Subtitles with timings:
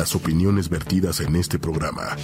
[0.00, 2.16] Las opiniones vertidas en este programa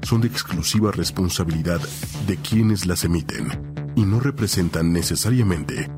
[0.00, 1.78] son de exclusiva responsabilidad
[2.26, 5.90] de quienes las emiten y no representan necesariamente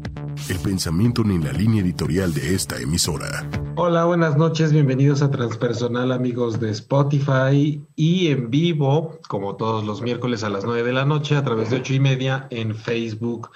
[0.48, 3.48] el pensamiento ni la línea editorial de esta emisora.
[3.76, 10.02] Hola, buenas noches, bienvenidos a Transpersonal amigos de Spotify y en vivo, como todos los
[10.02, 13.52] miércoles a las 9 de la noche, a través de ocho y media en Facebook,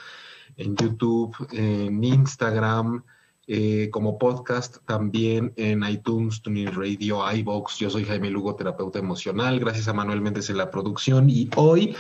[0.57, 3.03] en YouTube, en Instagram,
[3.47, 7.79] eh, como podcast también en iTunes, Tuning Radio, iBox.
[7.79, 9.61] Yo soy Jaime Lugo, terapeuta emocional.
[9.61, 11.29] Gracias a Manuel Méndez en la producción.
[11.29, 11.95] Y hoy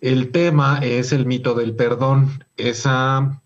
[0.00, 2.44] el tema es el mito del perdón.
[2.56, 3.40] Esa,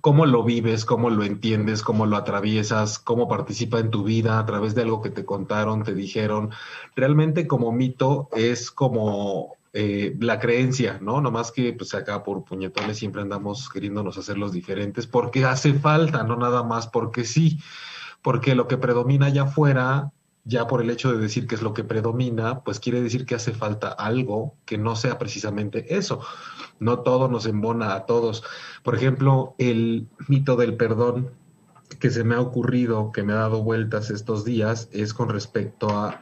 [0.00, 4.46] cómo lo vives, cómo lo entiendes, cómo lo atraviesas, cómo participa en tu vida a
[4.46, 6.50] través de algo que te contaron, te dijeron.
[6.96, 11.20] Realmente como mito es como eh, la creencia, ¿no?
[11.20, 16.22] Nomás que pues acá por puñetones siempre andamos queriéndonos hacer los diferentes porque hace falta,
[16.22, 17.58] no nada más porque sí,
[18.22, 20.12] porque lo que predomina allá afuera,
[20.44, 23.34] ya por el hecho de decir que es lo que predomina, pues quiere decir que
[23.34, 26.20] hace falta algo que no sea precisamente eso.
[26.78, 28.44] No todo nos embona a todos.
[28.84, 31.32] Por ejemplo, el mito del perdón
[31.98, 35.88] que se me ha ocurrido, que me ha dado vueltas estos días, es con respecto
[35.90, 36.20] a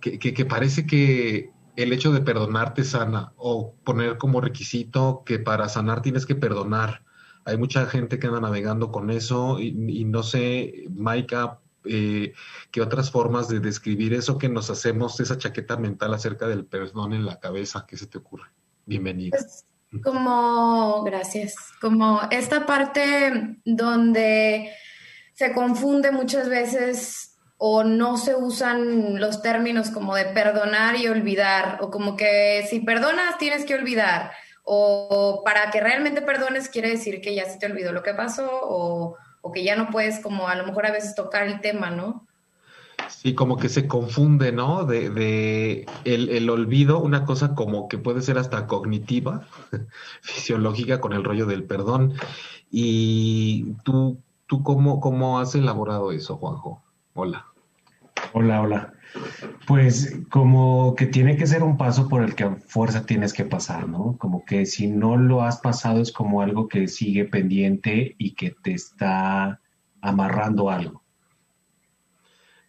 [0.00, 6.02] que parece que el hecho de perdonarte sana o poner como requisito que para sanar
[6.02, 7.02] tienes que perdonar.
[7.44, 12.34] Hay mucha gente que anda navegando con eso y, no sé, Maika, eh,
[12.70, 17.12] qué otras formas de describir eso que nos hacemos, esa chaqueta mental acerca del perdón
[17.12, 18.48] en la cabeza, ¿qué se te ocurre?
[18.86, 19.36] Bienvenida.
[19.36, 19.64] Pues,
[20.04, 24.70] como, gracias, como esta parte donde
[25.34, 27.31] se confunde muchas veces
[27.64, 32.80] o no se usan los términos como de perdonar y olvidar, o como que si
[32.80, 34.32] perdonas tienes que olvidar,
[34.64, 38.50] o para que realmente perdones quiere decir que ya se te olvidó lo que pasó,
[38.50, 39.16] o,
[39.54, 42.26] que ya no puedes como a lo mejor a veces tocar el tema, ¿no?
[43.06, 44.84] Sí, como que se confunde, ¿no?
[44.84, 49.46] De, de el, el, olvido, una cosa como que puede ser hasta cognitiva,
[50.20, 52.14] fisiológica con el rollo del perdón.
[52.72, 56.82] Y tú, tú cómo, cómo has elaborado eso, Juanjo?
[57.14, 57.51] Hola.
[58.34, 58.92] Hola, hola.
[59.66, 63.44] Pues como que tiene que ser un paso por el que a fuerza tienes que
[63.44, 64.16] pasar, ¿no?
[64.18, 68.54] Como que si no lo has pasado es como algo que sigue pendiente y que
[68.62, 69.60] te está
[70.00, 71.02] amarrando algo.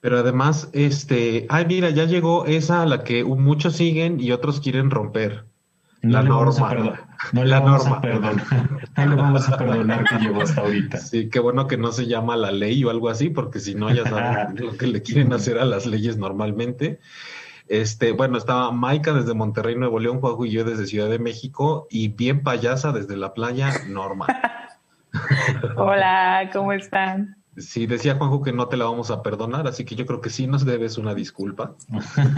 [0.01, 4.59] Pero además, este, ay, mira, ya llegó esa a la que muchos siguen y otros
[4.59, 5.45] quieren romper.
[6.03, 7.00] No la norma.
[7.31, 8.36] No le vamos a perdonar.
[8.97, 10.97] No le vamos a perdonar que llegó hasta ahorita.
[10.97, 13.90] Sí, qué bueno que no se llama la ley o algo así, porque si no,
[13.91, 17.00] ya saben lo que le quieren hacer a las leyes normalmente.
[17.69, 21.88] Este, bueno, estaba Maika desde Monterrey, Nuevo León, Juanjo y yo desde Ciudad de México,
[21.90, 24.28] y bien payasa desde la playa, Norma.
[25.78, 27.38] Hola, ¿cómo están?
[27.58, 30.31] Sí, decía Juanjo que no te la vamos a perdonar, así que yo creo que
[30.31, 31.75] sí nos debes una disculpa.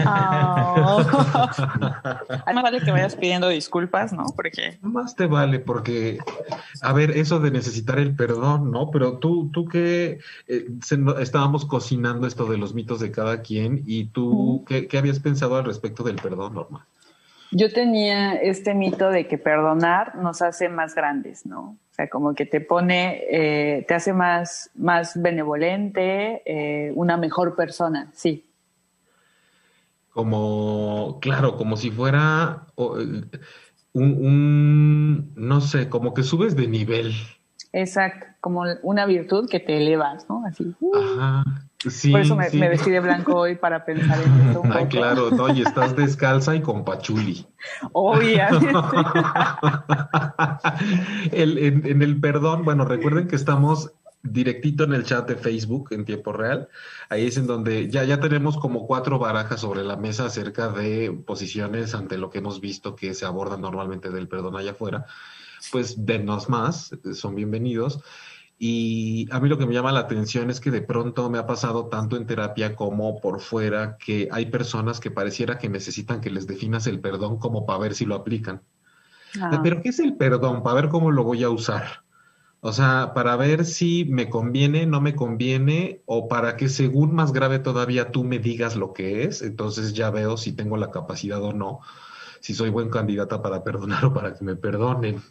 [0.06, 1.02] Oh.
[2.54, 4.26] más vale que vayas pidiendo disculpas, ¿no?
[4.34, 4.78] Porque...
[4.82, 6.18] Más te vale, porque,
[6.82, 8.90] a ver, eso de necesitar el perdón, ¿no?
[8.90, 10.18] Pero tú, tú que
[10.48, 10.66] eh,
[11.18, 15.56] estábamos cocinando esto de los mitos de cada quien y tú, ¿qué, ¿qué, habías pensado
[15.56, 16.86] al respecto del perdón, Norma?
[17.52, 21.78] Yo tenía este mito de que perdonar nos hace más grandes, ¿no?
[21.96, 27.56] O sea, como que te pone, eh, te hace más, más benevolente, eh, una mejor
[27.56, 28.44] persona, sí.
[30.10, 33.30] Como, claro, como si fuera un,
[33.94, 37.14] un, no sé, como que subes de nivel.
[37.72, 40.44] Exacto, como una virtud que te elevas, ¿no?
[40.46, 40.74] Así.
[40.80, 40.96] Uh.
[40.96, 41.44] Ajá.
[41.90, 44.62] Sí, Por eso me, vestí de blanco hoy para pensar en eso.
[44.62, 47.46] Un claro, no, y estás descalza y con pachuli.
[47.92, 48.66] Obviamente.
[51.32, 53.92] el, en, en, el perdón, bueno, recuerden que estamos
[54.32, 56.68] directito en el chat de Facebook en tiempo real.
[57.08, 61.12] Ahí es en donde ya, ya tenemos como cuatro barajas sobre la mesa acerca de
[61.26, 65.06] posiciones ante lo que hemos visto que se abordan normalmente del perdón allá afuera.
[65.72, 68.00] Pues denos más, son bienvenidos.
[68.58, 71.46] Y a mí lo que me llama la atención es que de pronto me ha
[71.46, 76.30] pasado tanto en terapia como por fuera que hay personas que pareciera que necesitan que
[76.30, 78.62] les definas el perdón como para ver si lo aplican.
[79.40, 79.60] Ah.
[79.62, 80.62] Pero ¿qué es el perdón?
[80.62, 82.06] Para ver cómo lo voy a usar.
[82.60, 87.32] O sea, para ver si me conviene, no me conviene, o para que según más
[87.32, 91.42] grave todavía tú me digas lo que es, entonces ya veo si tengo la capacidad
[91.42, 91.80] o no,
[92.40, 95.22] si soy buen candidata para perdonar o para que me perdonen.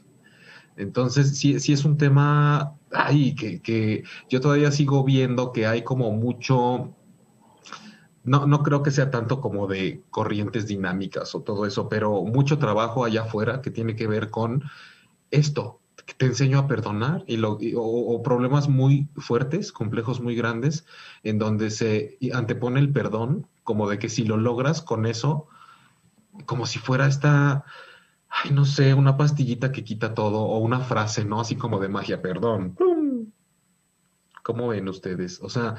[0.78, 5.84] Entonces, sí, sí es un tema, ay, que, que yo todavía sigo viendo que hay
[5.84, 6.94] como mucho,
[8.24, 12.58] no, no creo que sea tanto como de corrientes dinámicas o todo eso, pero mucho
[12.58, 14.64] trabajo allá afuera que tiene que ver con
[15.32, 15.80] esto,
[16.18, 20.86] te enseño a perdonar y lo, o, problemas muy fuertes, complejos muy grandes,
[21.24, 25.48] en donde se antepone el perdón, como de que si lo logras con eso,
[26.46, 27.66] como si fuera esta,
[28.44, 31.40] ay, no sé, una pastillita que quita todo o una frase, ¿no?
[31.40, 32.76] Así como de magia, perdón.
[34.44, 35.40] ¿Cómo ven ustedes?
[35.42, 35.76] O sea,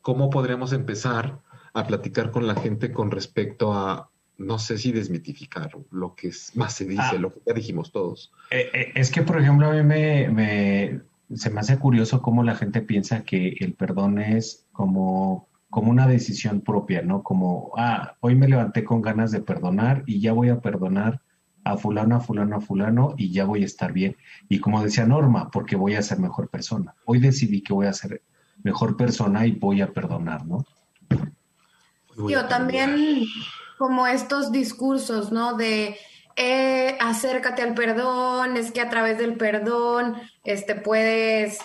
[0.00, 1.40] ¿cómo podríamos empezar
[1.74, 6.54] a platicar con la gente con respecto a no sé si desmitificar lo que es,
[6.56, 7.18] más se dice, ah.
[7.18, 8.32] lo que ya dijimos todos.
[8.50, 11.00] Eh, eh, es que, por ejemplo, a mí me,
[11.34, 16.06] se me hace curioso cómo la gente piensa que el perdón es como, como una
[16.06, 17.22] decisión propia, ¿no?
[17.22, 21.22] Como, ah, hoy me levanté con ganas de perdonar y ya voy a perdonar
[21.66, 24.16] a fulano, a fulano, a fulano y ya voy a estar bien.
[24.48, 26.94] Y como decía Norma, porque voy a ser mejor persona.
[27.04, 28.22] Hoy decidí que voy a ser
[28.62, 30.64] mejor persona y voy a perdonar, ¿no?
[32.28, 33.26] Yo también
[33.78, 35.54] como estos discursos, ¿no?
[35.54, 35.96] De
[36.36, 41.58] eh, acércate al perdón, es que a través del perdón este, puedes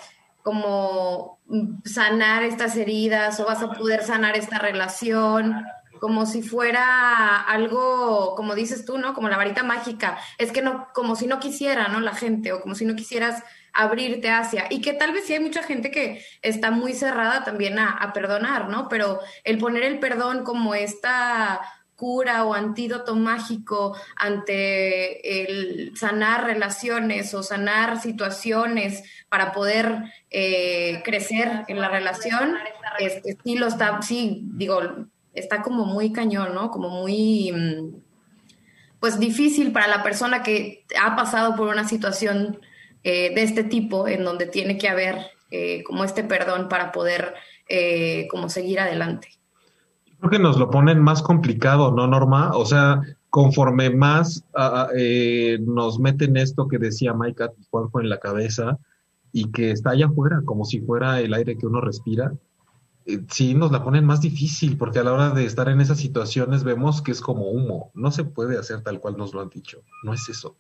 [0.43, 1.39] como
[1.85, 5.63] sanar estas heridas o vas a poder sanar esta relación,
[6.01, 9.13] como si fuera algo, como dices tú, ¿no?
[9.13, 10.17] Como la varita mágica.
[10.39, 11.99] Es que no, como si no quisiera, ¿no?
[11.99, 14.65] La gente, o como si no quisieras abrirte hacia.
[14.71, 18.13] Y que tal vez sí hay mucha gente que está muy cerrada también a, a
[18.13, 18.89] perdonar, ¿no?
[18.89, 21.61] Pero el poner el perdón como esta
[21.95, 31.63] cura o antídoto mágico ante el sanar relaciones o sanar situaciones para poder eh, crecer
[31.67, 32.57] en la relación,
[32.97, 34.81] este, sí lo está, sí, digo,
[35.33, 36.71] está como muy cañón, ¿no?
[36.71, 37.95] Como muy, mm,
[38.99, 42.59] pues difícil para la persona que ha pasado por una situación
[43.03, 45.17] eh, de este tipo en donde tiene que haber
[45.49, 47.33] eh, como este perdón para poder
[48.29, 49.29] como seguir adelante.
[50.19, 52.51] Creo que nos lo ponen más complicado, ¿no, Norma?
[52.53, 53.01] O sea,
[53.31, 54.45] conforme más
[54.95, 58.77] eh, nos meten esto que decía Maika Juanjo en la cabeza
[59.31, 62.33] y que está allá afuera, como si fuera el aire que uno respira,
[63.05, 65.97] eh, sí nos la ponen más difícil, porque a la hora de estar en esas
[65.97, 69.49] situaciones vemos que es como humo, no se puede hacer tal cual nos lo han
[69.49, 70.57] dicho, no es eso.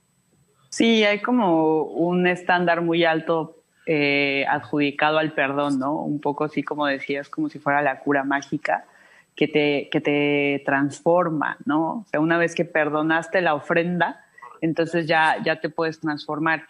[0.69, 5.95] Sí, hay como un estándar muy alto eh, adjudicado al perdón, ¿no?
[5.95, 8.85] Un poco así como decías, como si fuera la cura mágica
[9.35, 11.91] que te, que te transforma, ¿no?
[11.91, 14.23] O sea, una vez que perdonaste la ofrenda,
[14.61, 16.67] entonces ya, ya te puedes transformar.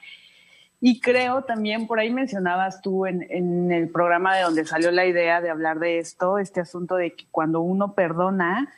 [0.84, 5.06] Y creo también, por ahí mencionabas tú en, en, el programa de donde salió la
[5.06, 8.74] idea de hablar de esto, este asunto de que cuando uno perdona,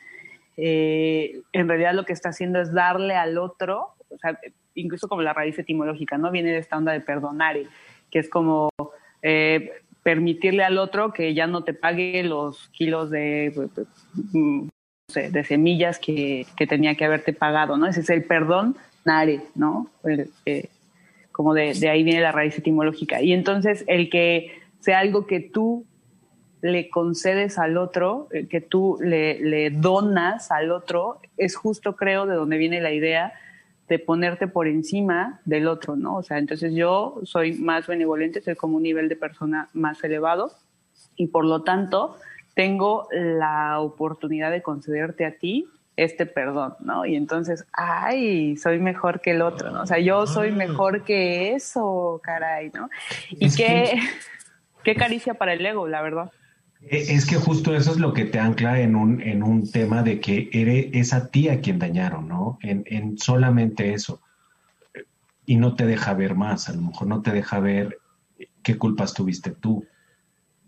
[0.56, 4.38] eh, en realidad lo que está haciendo es darle al otro, o sea,
[4.74, 6.30] incluso como la raíz etimológica, ¿no?
[6.30, 7.56] Viene de esta onda de perdonar,
[8.10, 8.68] que es como
[9.22, 9.72] eh,
[10.02, 13.52] permitirle al otro que ya no te pague los kilos de,
[14.32, 14.68] mm,
[15.14, 17.86] de semillas que, tenía que haberte pagado, ¿no?
[17.86, 19.88] Ese es el perdón, nare, ¿no?
[20.44, 20.68] Eh,
[21.34, 23.20] como de, ahí viene la raíz etimológica.
[23.20, 25.84] Y entonces el que sea algo que tú
[26.62, 32.26] le concedes al otro, eh, que tú le, le donas al otro, es justo creo
[32.26, 33.32] de donde viene la idea
[33.88, 36.14] de ponerte por encima del otro, ¿no?
[36.18, 40.52] O sea, entonces yo soy más benevolente, soy como un nivel de persona más elevado
[41.16, 42.16] y por lo tanto
[42.54, 45.66] tengo la oportunidad de concederte a ti
[45.96, 47.06] este perdón, ¿no?
[47.06, 49.82] Y entonces, ay, soy mejor que el otro, ¿no?
[49.82, 50.56] O sea, yo soy ah.
[50.56, 52.90] mejor que eso, caray, ¿no?
[53.30, 53.98] Y qué,
[54.84, 56.32] qué caricia para el ego, la verdad.
[56.82, 60.02] E, es que justo eso es lo que te ancla en un, en un tema
[60.02, 62.58] de que eres, es a ti a quien dañaron, ¿no?
[62.62, 64.20] En, en, solamente eso.
[65.46, 67.98] Y no te deja ver más, a lo mejor no te deja ver
[68.62, 69.86] qué culpas tuviste tú.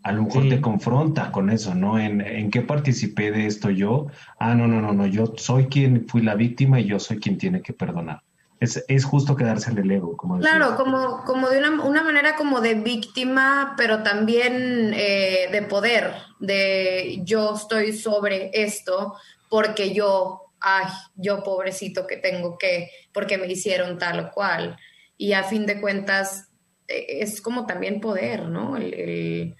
[0.06, 1.98] A lo mejor te confronta con eso, ¿no?
[1.98, 4.06] ¿En, ¿En qué participé de esto yo?
[4.38, 7.36] Ah, no, no, no, no, yo soy quien fui la víctima y yo soy quien
[7.38, 8.22] tiene que perdonar.
[8.60, 12.36] Es, es, justo quedarse en el ego, como Claro, como, como de una, una, manera
[12.36, 19.16] como de víctima, pero también eh, de poder, de yo estoy sobre esto
[19.50, 20.86] porque yo, ay,
[21.16, 24.76] yo pobrecito que tengo que, porque me hicieron tal o cual.
[25.18, 26.48] Y a fin de cuentas
[26.86, 28.76] eh, es como también poder, ¿no?
[28.76, 29.56] el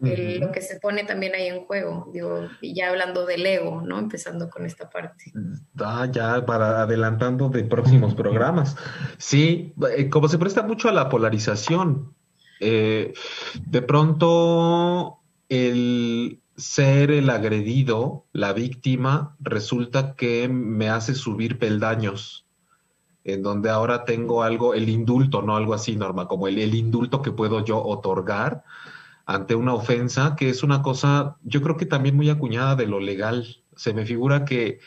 [0.00, 3.98] lo que se pone también ahí en juego, digo, y ya hablando del ego, ¿no?
[3.98, 5.32] Empezando con esta parte.
[5.80, 8.76] Ah, ya para adelantando de próximos programas.
[9.18, 12.14] Sí, eh, como se presta mucho a la polarización,
[12.60, 13.14] eh,
[13.66, 22.46] de pronto el ser el agredido, la víctima, resulta que me hace subir peldaños
[23.24, 27.22] en donde ahora tengo algo, el indulto, no algo así, Norma, como el, el indulto
[27.22, 28.62] que puedo yo otorgar
[29.26, 33.00] ante una ofensa, que es una cosa, yo creo que también muy acuñada de lo
[33.00, 33.62] legal.
[33.74, 34.78] Se me figura que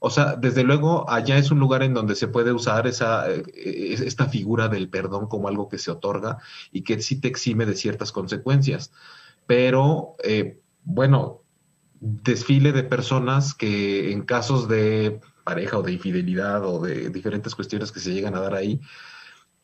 [0.00, 3.42] o sea, desde luego allá es un lugar en donde se puede usar esa, eh,
[3.54, 6.38] esta figura del perdón como algo que se otorga
[6.70, 8.92] y que sí te exime de ciertas consecuencias.
[9.46, 11.42] Pero, eh, bueno,
[12.00, 17.90] desfile de personas que en casos de pareja o de infidelidad o de diferentes cuestiones
[17.90, 18.80] que se llegan a dar ahí,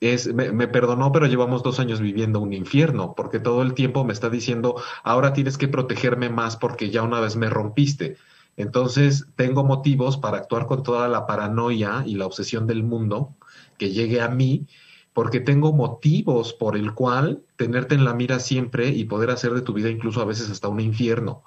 [0.01, 4.05] es, me, me, perdonó, pero llevamos dos años viviendo un infierno, porque todo el tiempo
[4.05, 8.17] me está diciendo, ahora tienes que protegerme más porque ya una vez me rompiste.
[8.57, 13.35] Entonces, tengo motivos para actuar con toda la paranoia y la obsesión del mundo
[13.79, 14.67] que llegue a mí,
[15.13, 19.63] porque tengo motivos por el cual tenerte en la mira siempre y poder hacer de
[19.63, 21.43] tu vida incluso a veces hasta un infierno.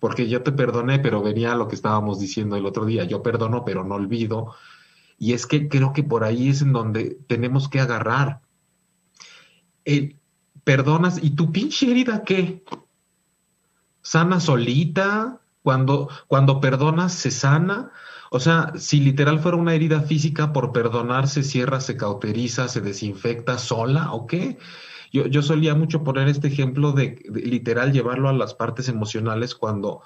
[0.00, 3.64] Porque yo te perdoné, pero venía lo que estábamos diciendo el otro día, yo perdono,
[3.64, 4.54] pero no olvido.
[5.18, 8.40] Y es que creo que por ahí es en donde tenemos que agarrar.
[9.84, 10.16] El,
[10.64, 12.64] perdonas, ¿y tu pinche herida qué?
[14.02, 15.40] ¿Sana solita?
[15.62, 17.90] Cuando, cuando perdonas, se sana.
[18.30, 22.80] O sea, si literal fuera una herida física, por perdonar se cierra, se cauteriza, se
[22.80, 24.58] desinfecta sola, ¿o qué?
[25.12, 29.54] Yo, yo solía mucho poner este ejemplo de, de, literal llevarlo a las partes emocionales
[29.54, 30.02] cuando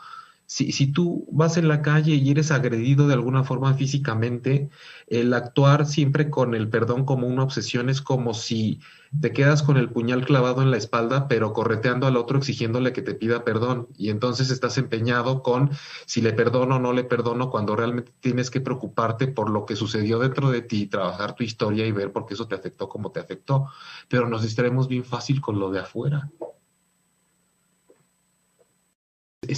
[0.51, 4.71] si, si tú vas en la calle y eres agredido de alguna forma físicamente,
[5.07, 8.81] el actuar siempre con el perdón como una obsesión es como si
[9.21, 13.03] te quedas con el puñal clavado en la espalda, pero correteando al otro exigiéndole que
[13.03, 13.89] te pida perdón.
[13.99, 15.71] Y entonces estás empeñado con
[16.07, 19.77] si le perdono o no le perdono, cuando realmente tienes que preocuparte por lo que
[19.77, 23.13] sucedió dentro de ti, trabajar tu historia y ver por qué eso te afectó como
[23.13, 23.67] te afectó.
[24.09, 26.31] Pero nos distraemos bien fácil con lo de afuera.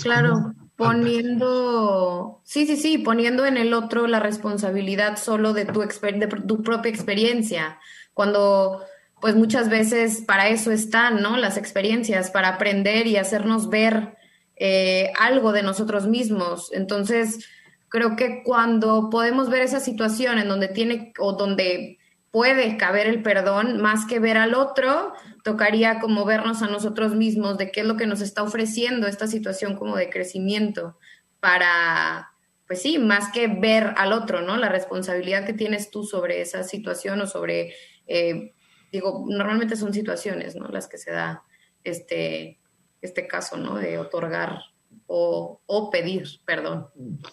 [0.03, 0.53] Claro.
[0.81, 6.63] Poniendo, sí, sí, sí, poniendo en el otro la responsabilidad solo de tu, de tu
[6.63, 7.79] propia experiencia,
[8.15, 8.83] cuando
[9.21, 11.37] pues muchas veces para eso están, ¿no?
[11.37, 14.17] Las experiencias, para aprender y hacernos ver
[14.57, 16.73] eh, algo de nosotros mismos.
[16.73, 17.47] Entonces,
[17.89, 22.00] creo que cuando podemos ver esa situación en donde tiene o donde
[22.31, 27.59] puede caber el perdón, más que ver al otro, tocaría como vernos a nosotros mismos
[27.59, 30.97] de qué es lo que nos está ofreciendo esta situación como de crecimiento
[31.41, 32.31] para,
[32.69, 34.57] pues sí, más que ver al otro, ¿no?
[34.57, 37.75] La responsabilidad que tienes tú sobre esa situación o sobre,
[38.07, 38.55] eh,
[38.93, 40.69] digo, normalmente son situaciones, ¿no?
[40.69, 41.43] Las que se da
[41.83, 42.61] este,
[43.03, 43.75] este caso, ¿no?
[43.75, 44.61] De otorgar
[45.07, 46.89] o, o pedir perdón.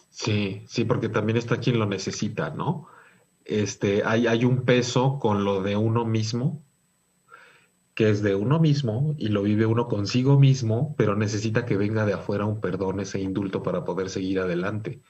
[0.09, 2.87] Sí, sí, porque también está quien lo necesita, ¿no?
[3.47, 6.63] Este, hay, hay un peso con lo de uno mismo
[7.97, 12.05] que es de uno mismo y lo vive uno consigo mismo, pero necesita que venga
[12.05, 15.01] de afuera un perdón, ese indulto para poder seguir adelante.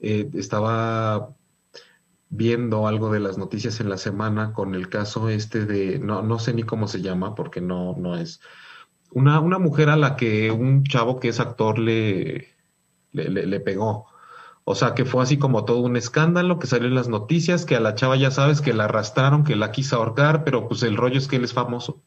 [0.00, 1.34] Eh, estaba
[2.30, 6.38] viendo algo de las noticias en la semana con el caso este de, no, no
[6.38, 8.40] sé ni cómo se llama porque no, no es,
[9.10, 12.54] una, una mujer a la que un chavo que es actor le,
[13.12, 14.06] le, le, le pegó.
[14.64, 17.76] O sea, que fue así como todo un escándalo, que salió en las noticias, que
[17.76, 20.96] a la chava ya sabes que la arrastraron, que la quiso ahorcar, pero pues el
[20.96, 22.00] rollo es que él es famoso.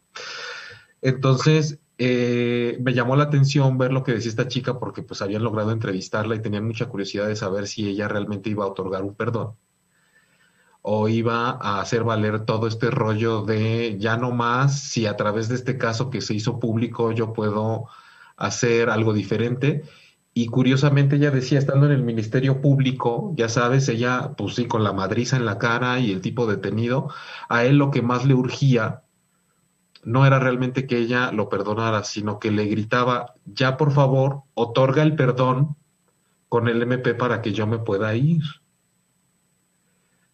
[1.02, 5.44] Entonces, eh, me llamó la atención ver lo que decía esta chica porque pues habían
[5.44, 9.16] logrado entrevistarla y tenían mucha curiosidad de saber si ella realmente iba a otorgar un
[9.16, 9.56] perdón
[10.82, 15.48] o iba a hacer valer todo este rollo de ya no más si a través
[15.48, 17.86] de este caso que se hizo público yo puedo
[18.38, 19.84] hacer algo diferente
[20.38, 24.84] y curiosamente ella decía, estando en el Ministerio Público, ya sabes, ella, pues sí, con
[24.84, 27.08] la madriza en la cara y el tipo detenido,
[27.48, 29.04] a él lo que más le urgía
[30.04, 35.04] no era realmente que ella lo perdonara, sino que le gritaba, ya por favor, otorga
[35.04, 35.78] el perdón
[36.50, 38.44] con el MP para que yo me pueda ir.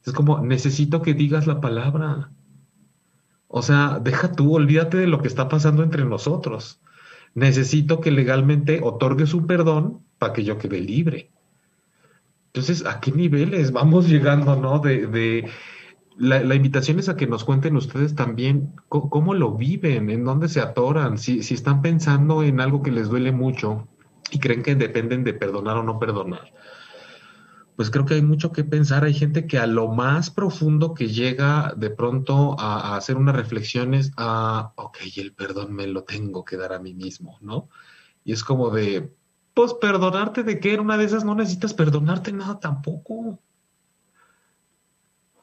[0.03, 2.31] Es como, necesito que digas la palabra.
[3.48, 6.81] O sea, deja tú, olvídate de lo que está pasando entre nosotros
[7.33, 11.31] necesito que legalmente otorgues un perdón para que yo quede libre.
[12.47, 14.79] Entonces, ¿a qué niveles vamos llegando, no?
[14.79, 15.50] De, de
[16.17, 20.25] la, la, invitación es a que nos cuenten ustedes también cómo, cómo lo viven, en
[20.25, 23.88] dónde se atoran, si, si están pensando en algo que les duele mucho
[24.31, 26.51] y creen que dependen de perdonar o no perdonar
[27.75, 29.03] pues creo que hay mucho que pensar.
[29.03, 33.35] Hay gente que a lo más profundo que llega de pronto a, a hacer unas
[33.35, 37.69] reflexiones a, ok, el perdón me lo tengo que dar a mí mismo, ¿no?
[38.23, 39.13] Y es como de,
[39.53, 43.39] pues perdonarte de que en una de esas no necesitas perdonarte nada tampoco.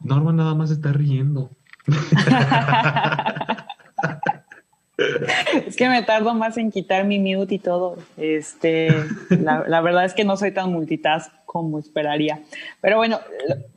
[0.00, 1.50] Norma nada más está riendo.
[5.66, 7.96] Es que me tardo más en quitar mi mute y todo.
[8.16, 8.88] Este,
[9.30, 12.42] la, la, verdad es que no soy tan multitask como esperaría.
[12.80, 13.20] Pero bueno,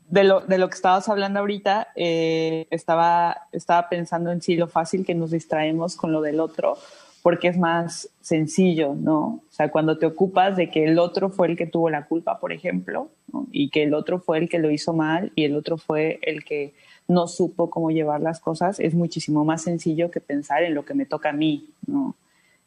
[0.10, 4.68] de lo, de lo que estabas hablando ahorita, eh, estaba, estaba pensando en sí lo
[4.68, 6.78] fácil que nos distraemos con lo del otro,
[7.22, 9.20] porque es más sencillo, ¿no?
[9.20, 12.40] O sea, cuando te ocupas de que el otro fue el que tuvo la culpa,
[12.40, 13.10] por ejemplo,
[13.52, 16.44] y que el otro fue el que lo hizo mal y el otro fue el
[16.44, 16.74] que
[17.12, 20.94] no supo cómo llevar las cosas, es muchísimo más sencillo que pensar en lo que
[20.94, 22.16] me toca a mí, ¿no?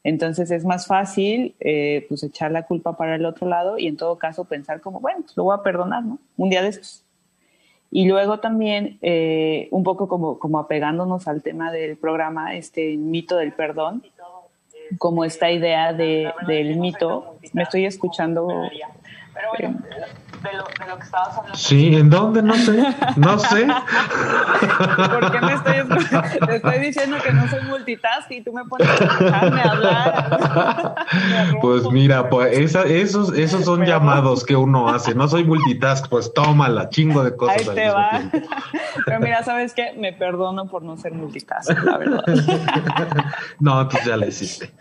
[0.04, 3.96] Entonces es más fácil eh, pues echar la culpa para el otro lado y en
[3.96, 6.18] todo caso pensar como, bueno, pues lo voy a perdonar, ¿no?
[6.36, 7.02] Un día de estos.
[7.90, 13.36] Y luego también, eh, un poco como, como apegándonos al tema del programa, este mito
[13.36, 14.02] del perdón,
[14.98, 17.36] como esta idea de, del mito.
[17.52, 18.48] Me estoy escuchando.
[20.44, 21.56] De lo, de lo que estabas hablando.
[21.56, 22.42] Sí, ¿en dónde?
[22.42, 23.66] No sé, no sé.
[25.10, 28.88] ¿Por qué me estoy, te estoy diciendo que no soy multitask y tú me pones
[28.88, 30.94] a escucharme hablar?
[31.62, 35.14] pues mira, pues esa, esos, esos son llamados que uno hace.
[35.14, 37.68] No soy multitask, pues tómala, chingo de cosas.
[37.68, 38.20] Ahí te va.
[39.06, 39.94] Pero mira, ¿sabes qué?
[39.96, 42.24] Me perdono por no ser multitask, la verdad.
[43.60, 44.72] no, entonces ya la hiciste.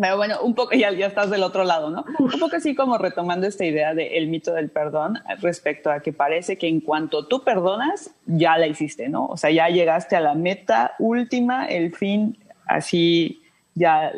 [0.00, 2.04] Pero bueno, un poco, ya, ya estás del otro lado, ¿no?
[2.18, 6.58] Un poco así como retomando esta idea del mito del perdón respecto a que parece
[6.58, 9.26] que en cuanto tú perdonas, ya la hiciste, ¿no?
[9.26, 13.42] O sea, ya llegaste a la meta última, el fin, así,
[13.74, 14.12] ya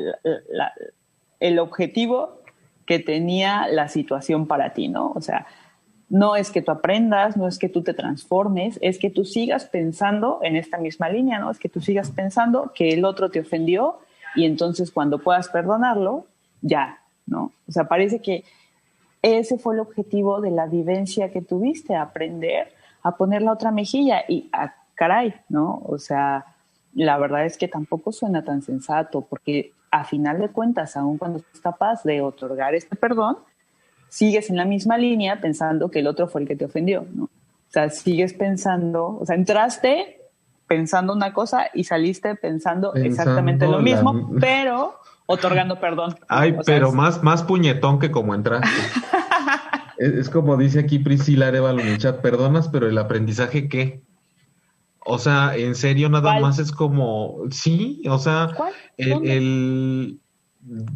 [1.39, 2.41] el objetivo
[2.85, 5.13] que tenía la situación para ti, ¿no?
[5.15, 5.47] O sea,
[6.09, 9.67] no es que tú aprendas, no es que tú te transformes, es que tú sigas
[9.67, 11.51] pensando en esta misma línea, ¿no?
[11.51, 14.01] Es que tú sigas pensando que el otro te ofendió
[14.35, 16.27] y entonces cuando puedas perdonarlo,
[16.63, 17.53] ya, ¿no?
[17.69, 18.45] O sea, parece que
[19.23, 22.73] ese fue el objetivo de la vivencia que tuviste, aprender
[23.03, 25.83] a poner la otra mejilla y a ah, caray, ¿no?
[25.87, 26.45] O sea,
[26.95, 31.39] la verdad es que tampoco suena tan sensato porque a final de cuentas, aun cuando
[31.39, 33.39] estás capaz de otorgar este perdón,
[34.09, 37.25] sigues en la misma línea pensando que el otro fue el que te ofendió, ¿no?
[37.25, 40.20] O sea, sigues pensando, o sea, entraste
[40.71, 46.15] pensando una cosa y saliste pensando, exactamente lo mismo, pero otorgando perdón.
[46.29, 48.69] Ay, pero más, más puñetón que como entraste.
[49.99, 54.05] es, como dice aquí Priscila Arevalo en el chat, perdonas, pero el aprendizaje qué?
[55.05, 58.51] O sea, en serio nada más es como, sí, o sea,
[58.97, 60.21] el,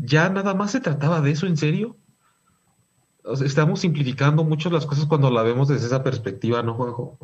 [0.05, 1.97] ya nada más se trataba de eso, en serio.
[3.45, 7.19] estamos simplificando mucho las cosas cuando la vemos desde esa perspectiva, ¿no, Juanjo?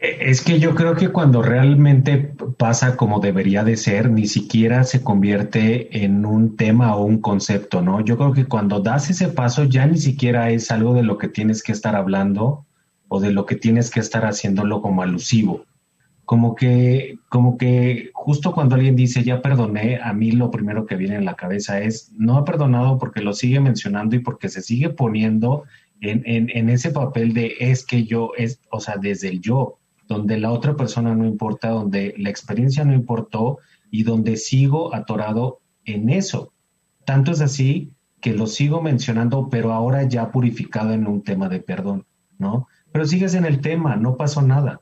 [0.00, 2.16] Es que yo creo que cuando realmente
[2.56, 7.82] pasa como debería de ser, ni siquiera se convierte en un tema o un concepto,
[7.82, 8.02] ¿no?
[8.02, 11.28] Yo creo que cuando das ese paso ya ni siquiera es algo de lo que
[11.28, 12.64] tienes que estar hablando
[13.08, 15.66] o de lo que tienes que estar haciéndolo como alusivo.
[16.24, 20.96] Como que, como que justo cuando alguien dice ya perdoné, a mí lo primero que
[20.96, 24.62] viene en la cabeza es no ha perdonado porque lo sigue mencionando y porque se
[24.62, 25.64] sigue poniendo
[26.00, 29.79] en, en, en ese papel de es que yo, es, o sea, desde el yo
[30.10, 33.58] donde la otra persona no importa, donde la experiencia no importó
[33.92, 36.52] y donde sigo atorado en eso.
[37.04, 41.60] Tanto es así que lo sigo mencionando, pero ahora ya purificado en un tema de
[41.60, 42.06] perdón,
[42.38, 42.66] ¿no?
[42.90, 44.80] Pero sigues en el tema, no pasó nada.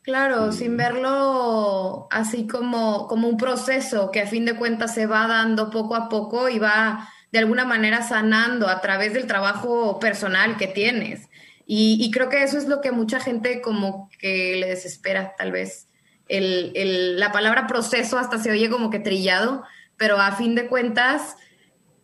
[0.00, 5.26] Claro, sin verlo así como, como un proceso que a fin de cuentas se va
[5.26, 10.56] dando poco a poco y va de alguna manera sanando a través del trabajo personal
[10.56, 11.28] que tienes.
[11.68, 15.88] Y, creo que eso es lo que mucha gente como que le desespera, tal vez.
[16.28, 19.64] El, la palabra proceso hasta se oye como que trillado,
[19.96, 21.36] pero a fin de cuentas,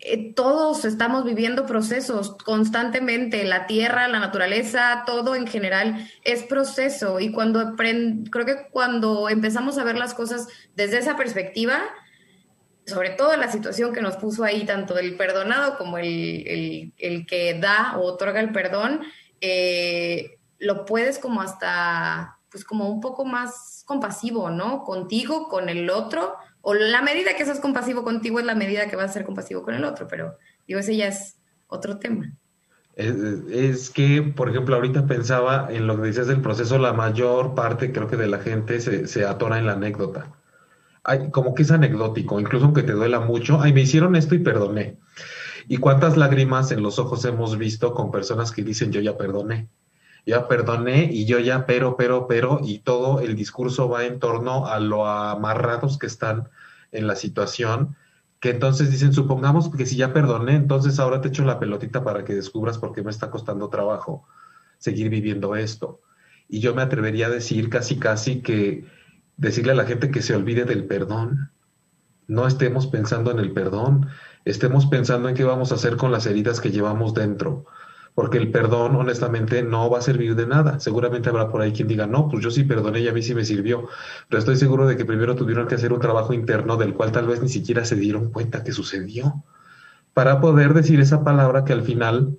[0.00, 3.44] eh, todos estamos viviendo procesos constantemente.
[3.44, 7.20] La tierra, la naturaleza, todo en general es proceso.
[7.20, 11.82] Y cuando creo que cuando empezamos a ver las cosas desde esa perspectiva,
[12.84, 17.26] sobre todo la situación que nos puso ahí, tanto el perdonado como el, el, el
[17.26, 19.02] que da o otorga el perdón,
[19.42, 24.84] eh, lo puedes como hasta, pues como un poco más compasivo, ¿no?
[24.84, 28.96] Contigo, con el otro, o la medida que seas compasivo contigo es la medida que
[28.96, 32.32] vas a ser compasivo con el otro, pero digo, ese ya es otro tema.
[32.94, 37.90] Es, que, por ejemplo, ahorita pensaba en lo que dices del proceso, la mayor parte
[37.90, 40.30] creo que de la gente se, se atora en la anécdota.
[41.02, 44.38] Ay, como que es anecdótico, incluso aunque te duela mucho, ay, me hicieron esto y
[44.38, 44.98] perdoné.
[45.68, 49.68] ¿Y cuántas lágrimas en los ojos hemos visto con personas que dicen yo ya perdoné?
[50.24, 54.66] Ya perdoné y yo ya, pero, pero, pero, y todo el discurso va en torno
[54.66, 56.48] a lo amarrados que están
[56.92, 57.96] en la situación,
[58.38, 62.24] que entonces dicen, supongamos que si ya perdoné, entonces ahora te echo la pelotita para
[62.24, 64.26] que descubras por qué me está costando trabajo
[64.78, 66.00] seguir viviendo esto.
[66.48, 68.84] Y yo me atrevería a decir casi, casi que
[69.36, 71.50] decirle a la gente que se olvide del perdón.
[72.26, 74.08] No estemos pensando en el perdón
[74.44, 77.66] estemos pensando en qué vamos a hacer con las heridas que llevamos dentro.
[78.14, 80.78] porque el perdón, honestamente, no va a servir de nada.
[80.80, 83.34] Seguramente habrá por ahí quien diga, no, pues yo sí perdoné y a mí sí
[83.34, 83.88] me sirvió.
[84.28, 87.26] Pero estoy seguro de que primero tuvieron que hacer un trabajo interno del cual tal
[87.26, 89.42] vez ni siquiera se dieron cuenta que sucedió,
[90.14, 92.36] para poder decir esa palabra que al final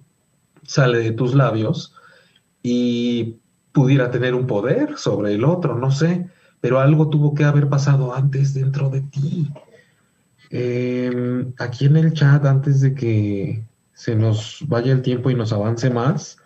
[0.63, 1.95] sale de tus labios
[2.61, 3.39] y
[3.71, 6.29] pudiera tener un poder sobre el otro, no sé,
[6.61, 9.51] pero algo tuvo que haber pasado antes dentro de ti.
[10.55, 15.51] Em, aquí en el chat, antes de que se nos vaya el tiempo y nos
[15.51, 16.37] avance más.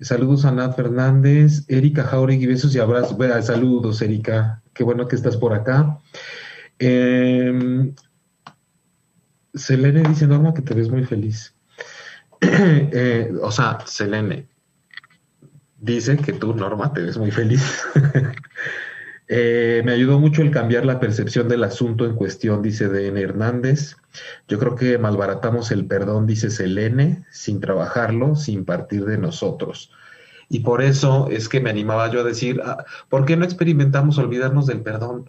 [0.00, 3.16] Saludos a Nat Fernández, Erika Jauregui, besos y abrazos.
[3.46, 4.64] saludos, Erika.
[4.74, 6.00] Qué bueno que estás por acá.
[6.80, 7.94] Eh,
[9.54, 11.54] Selene dice, Norma, que te ves muy feliz.
[12.40, 14.48] Eh, o sea, Selene
[15.78, 17.62] dice que tú, Norma, te ves muy feliz.
[19.28, 23.96] Eh, me ayudó mucho el cambiar la percepción del asunto en cuestión, dice Den Hernández.
[24.46, 29.90] Yo creo que malbaratamos el perdón, dice Selene, sin trabajarlo, sin partir de nosotros.
[30.48, 34.16] Y por eso es que me animaba yo a decir, ah, ¿por qué no experimentamos
[34.18, 35.28] olvidarnos del perdón?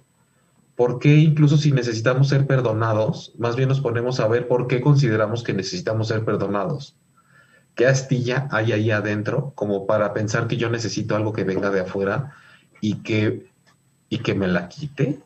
[0.76, 4.80] ¿Por qué incluso si necesitamos ser perdonados, más bien nos ponemos a ver por qué
[4.80, 6.96] consideramos que necesitamos ser perdonados?
[7.74, 11.80] ¿Qué astilla hay ahí adentro como para pensar que yo necesito algo que venga de
[11.80, 12.34] afuera
[12.80, 13.48] y que
[14.10, 15.20] y que me la quite,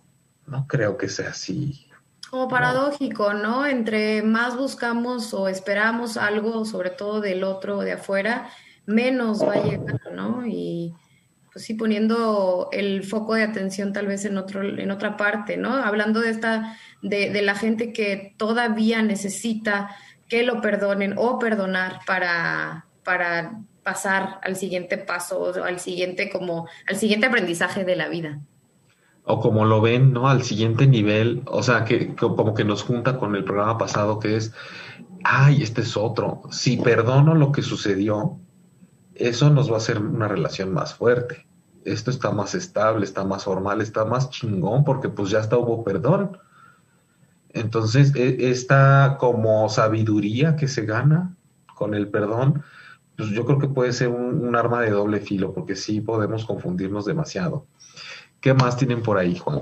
[0.48, 1.88] no creo que sea así.
[2.30, 3.66] Como paradójico, ¿no?
[3.66, 8.50] Entre más buscamos o esperamos algo, sobre todo del otro de afuera,
[8.86, 10.46] menos va a llegar, ¿no?
[10.48, 10.94] Y
[11.52, 15.74] pues sí, poniendo el foco de atención tal vez en otro, en otra parte, ¿no?
[15.74, 19.94] Hablando de esta, de, de la gente que todavía necesita
[20.30, 26.96] que lo perdonen o perdonar para, para pasar al siguiente paso, al siguiente como, al
[26.96, 28.40] siguiente aprendizaje de la vida
[29.24, 30.30] o como lo ven, ¿no?
[30.30, 34.36] Al siguiente nivel, o sea, que, como que nos junta con el programa pasado, que
[34.36, 34.54] es,
[35.24, 36.42] ay, este es otro.
[36.52, 38.40] Si perdono lo que sucedió,
[39.16, 41.48] eso nos va a hacer una relación más fuerte.
[41.86, 45.84] Esto está más estable, está más formal, está más chingón, porque pues ya está hubo
[45.84, 46.38] perdón.
[47.50, 51.36] Entonces, e, esta como sabiduría que se gana
[51.76, 52.64] con el perdón,
[53.18, 57.06] pues yo creo que puede ser un arma de doble filo, porque sí podemos confundirnos
[57.06, 57.68] demasiado.
[58.42, 59.60] ¿Qué más tienen por ahí, Juan?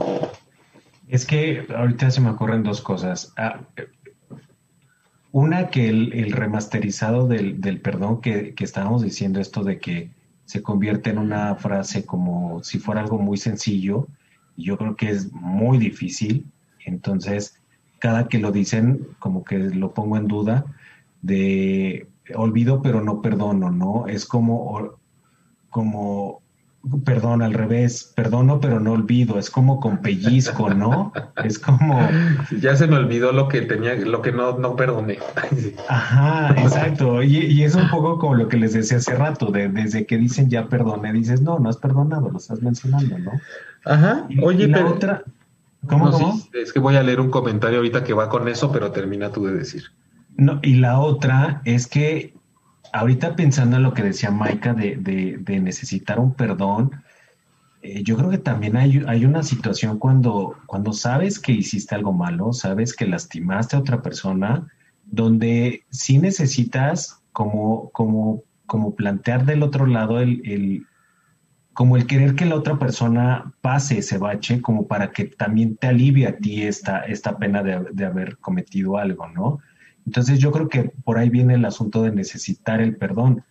[1.10, 3.34] Es que ahorita se me ocurren dos cosas.
[3.36, 3.60] Ah,
[5.32, 10.12] una, que el, remasterizado del, perdón que, estábamos diciendo, esto de que
[10.46, 14.08] se convierte en una frase como si fuera algo muy sencillo,
[14.56, 16.46] yo creo que es muy difícil.
[16.86, 17.60] Entonces,
[18.00, 20.66] cada que lo dicen, como que lo pongo en duda
[21.22, 24.08] de olvido pero no perdono, ¿no?
[24.08, 24.98] Es como,
[25.70, 26.42] como
[27.04, 31.12] perdón, al revés, perdono pero no olvido, es como con pellizco, ¿no?
[31.44, 32.00] Es como...
[32.60, 35.20] Ya se me olvidó lo que tenía, lo que no, no perdoné.
[35.88, 37.22] Ajá, exacto.
[37.22, 40.50] Y, es un poco como lo que les decía hace rato, de, desde que dicen
[40.50, 43.32] ya perdoné, dices, no, no has perdonado, lo estás mencionando, ¿no?
[43.86, 44.92] Ajá, oye, pero...
[44.92, 45.24] otra...
[45.88, 48.92] ¿Cómo, no, es que voy a leer un comentario ahorita que va con eso, pero
[48.92, 49.84] termina tú de decir.
[50.36, 52.34] No, y la otra es que
[52.94, 56.92] ahorita pensando en lo que decía Maika de, necesitar un perdón,
[57.82, 62.14] eh, yo creo que también hay, hay, una situación cuando, cuando sabes que hiciste algo
[62.14, 64.68] malo, sabes que lastimaste a otra persona,
[65.06, 70.86] donde sí necesitas como, como, como plantear del otro lado el,
[71.74, 75.88] como el querer que la otra persona pase ese bache, como para que también te
[75.88, 79.60] alivie a ti esta, esta pena de, de haber cometido algo, ¿no?
[80.06, 83.44] Entonces yo creo que por ahí viene el asunto de necesitar el perdón,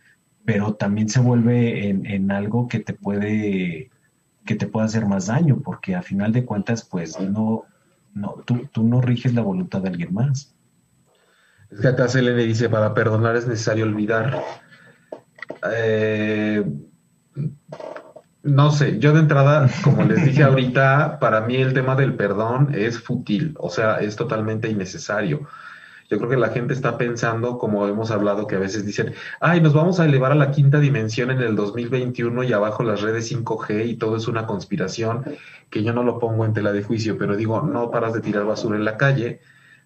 [0.44, 3.90] pero también se vuelve en, algo que te puede
[4.44, 7.64] que te puede hacer más daño, porque a final de cuentas, pues no,
[8.14, 10.54] no, tú, tú no riges la voluntad de alguien más.
[11.70, 14.42] Es que acá se le dice, para perdonar es necesario olvidar.
[15.70, 16.64] Eh,
[18.42, 22.70] no sé, yo de entrada, como les dije ahorita, para mí el tema del perdón
[22.74, 25.46] es fútil, o sea, es totalmente innecesario.
[26.08, 29.60] Yo creo que la gente está pensando, como hemos hablado, que a veces dicen, ay,
[29.60, 33.30] nos vamos a elevar a la quinta dimensión en el 2021 y abajo las redes
[33.30, 35.24] 5G y todo es una conspiración,
[35.68, 38.46] que yo no lo pongo en tela de juicio, pero digo, no paras de tirar
[38.46, 39.40] basura en la calle,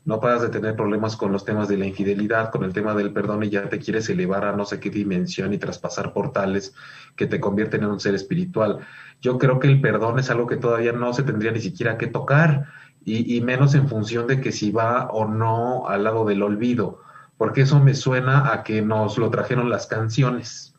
[0.05, 3.13] no paras de tener problemas con los temas de la infidelidad, con el tema del
[3.13, 6.75] perdón y ya te quieres elevar a no sé qué dimensión y traspasar portales
[7.17, 8.79] que te convierten en un ser espiritual.
[9.21, 12.09] Yo creo que el perdón es algo que todavía no se tendría ni siquiera que
[12.09, 12.67] tocar
[13.05, 17.01] y, menos en función de que si va o no al lado del olvido,
[17.37, 20.75] porque eso me suena a que nos lo trajeron las canciones.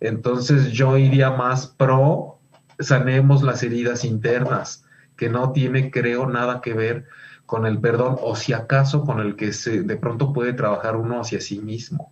[0.00, 2.38] Entonces yo iría más pro,
[2.78, 4.84] sanemos las heridas internas,
[5.16, 7.06] que no tiene, creo, nada que ver
[7.46, 11.20] con el perdón, o si acaso con el que se, de pronto puede trabajar uno
[11.20, 12.10] hacia sí mismo.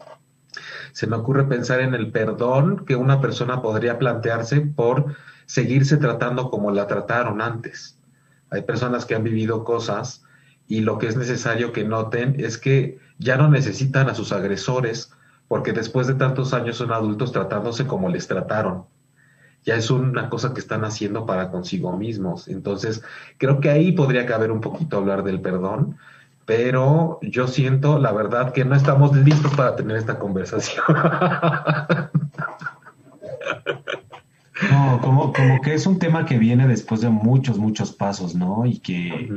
[0.92, 5.14] Se me ocurre pensar en el perdón que una persona podría plantearse por
[5.44, 7.96] seguirse tratando como la trataron antes.
[8.50, 10.22] Hay personas que han vivido cosas
[10.68, 15.12] y lo que es necesario que noten es que ya no necesitan a sus agresores
[15.48, 18.84] porque después de tantos años son adultos tratándose como les trataron.
[19.64, 22.48] Ya es una cosa que están haciendo para consigo mismos.
[22.48, 23.02] Entonces,
[23.38, 25.96] creo que ahí podría caber un poquito hablar del perdón,
[26.44, 30.84] pero yo siento, la verdad, que no estamos listos para tener esta conversación.
[34.70, 38.64] No, como, como que es un tema que viene después de muchos, muchos pasos, ¿no?
[38.64, 39.28] Y que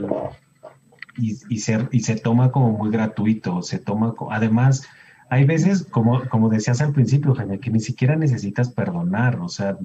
[1.17, 4.87] y, y, se, y se toma como muy gratuito, se toma, además,
[5.29, 9.77] hay veces, como, como decías al principio, Jaime, que ni siquiera necesitas perdonar, o sea,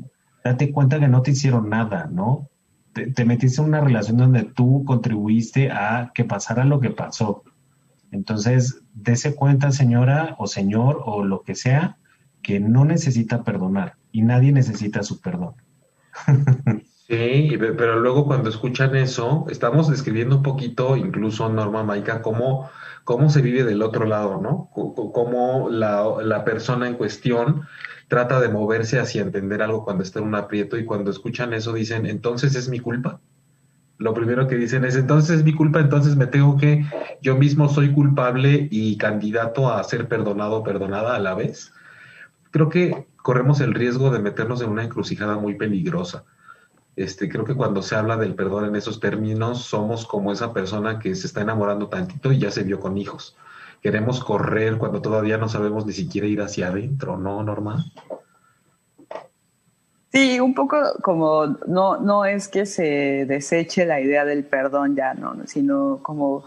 [0.44, 2.48] date cuenta que no te hicieron nada, ¿no?
[2.92, 7.42] Te, te, metiste en una relación donde tú contribuiste a que pasara lo que pasó.
[8.12, 11.96] Entonces, dese cuenta, señora o señor o lo que sea,
[12.40, 15.54] que no necesita perdonar y nadie necesita su perdón.
[17.06, 22.70] Sí, pero luego cuando escuchan eso, estamos describiendo un poquito, incluso Norma Maica, cómo,
[23.04, 24.70] cómo se vive del otro lado, ¿no?
[24.72, 27.66] Cómo la, la persona en cuestión
[28.08, 31.74] trata de moverse hacia entender algo cuando está en un aprieto y cuando escuchan eso
[31.74, 33.20] dicen, entonces es mi culpa.
[33.98, 36.86] Lo primero que dicen es, entonces es mi culpa, entonces me tengo que,
[37.20, 41.70] yo mismo soy culpable y candidato a ser perdonado o perdonada a la vez.
[42.50, 46.24] Creo que corremos el riesgo de meternos en una encrucijada muy peligrosa
[46.96, 51.00] este, creo que cuando se habla del perdón en esos términos, somos como esa persona
[51.00, 53.36] que se está enamorando tantito y ya se vio con hijos.
[53.82, 57.84] Queremos correr cuando todavía no sabemos ni siquiera ir hacia adentro, ¿no, Norma?
[60.12, 65.14] Sí, un poco como no, no es que se deseche la idea del perdón ya,
[65.14, 65.36] ¿no?
[65.46, 66.44] Sino como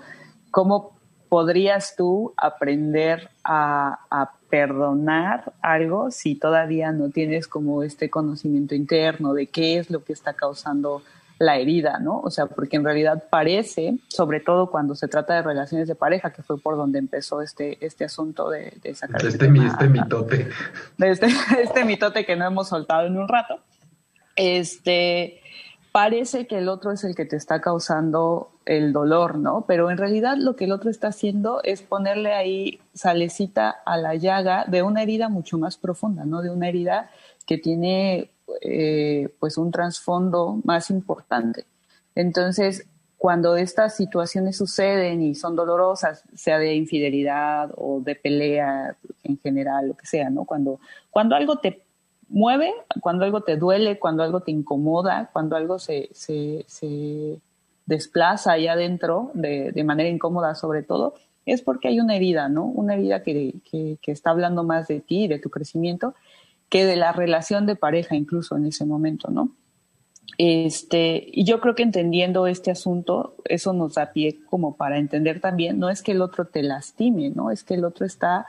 [0.52, 8.76] cómo podrías tú aprender a, a perdonar algo si todavía no tienes como este conocimiento
[8.76, 11.02] interno de qué es lo que está causando
[11.40, 12.20] la herida, ¿no?
[12.20, 16.32] O sea, porque en realidad parece, sobre todo cuando se trata de relaciones de pareja,
[16.32, 19.24] que fue por donde empezó este, este asunto de, de sacar...
[19.24, 20.50] Este, este mitote.
[20.98, 21.28] De este,
[21.62, 23.60] este mitote que no hemos soltado en un rato.
[24.36, 25.42] Este,
[25.98, 29.66] parece que el otro es el que te está causando el dolor, ¿no?
[29.68, 34.14] Pero en realidad lo que el otro está haciendo es ponerle ahí salecita a la
[34.14, 36.44] llaga de una herida mucho más profunda, ¿no?
[36.44, 37.10] De una herida
[37.48, 38.30] que tiene
[38.62, 41.66] eh, pues un trasfondo más importante.
[42.14, 49.40] Entonces, cuando estas situaciones suceden y son dolorosas, sea de infidelidad o de pelea en
[49.40, 50.46] general, lo que sea, ¿no?
[50.46, 50.80] Cuando,
[51.10, 51.87] cuando algo te
[52.30, 57.40] mueve, cuando algo te duele, cuando algo te incomoda, cuando algo se, se,
[57.86, 62.66] desplaza ahí adentro de, de, manera incómoda sobre todo, es porque hay una herida, ¿no?
[62.66, 66.14] Una herida que, que, que, está hablando más de ti, de tu crecimiento,
[66.70, 69.52] que de la relación de pareja incluso en ese momento, ¿no?
[70.38, 75.40] Este, y yo creo que entendiendo este asunto, eso nos da pie como para entender
[75.40, 77.50] también, no es que el otro te lastime, ¿no?
[77.50, 78.48] Es que el otro está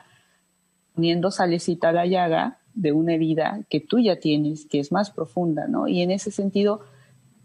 [0.94, 5.10] poniendo salecita a la llaga de una herida que tú ya tienes, que es más
[5.10, 5.88] profunda, ¿no?
[5.88, 6.80] Y en ese sentido,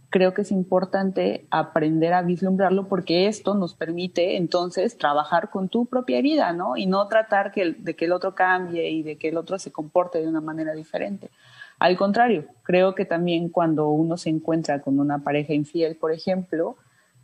[0.10, 5.88] creo que es importante aprender a vislumbrarlo porque esto nos permite entonces trabajar con tu
[5.88, 6.78] propia herida, ¿no?
[6.78, 9.72] Y no tratar que de que el otro cambie y de que el otro se
[9.72, 11.32] comporte de una manera diferente.
[11.80, 16.78] Al contrario, creo que también cuando uno se encuentra con una pareja infiel, por ejemplo,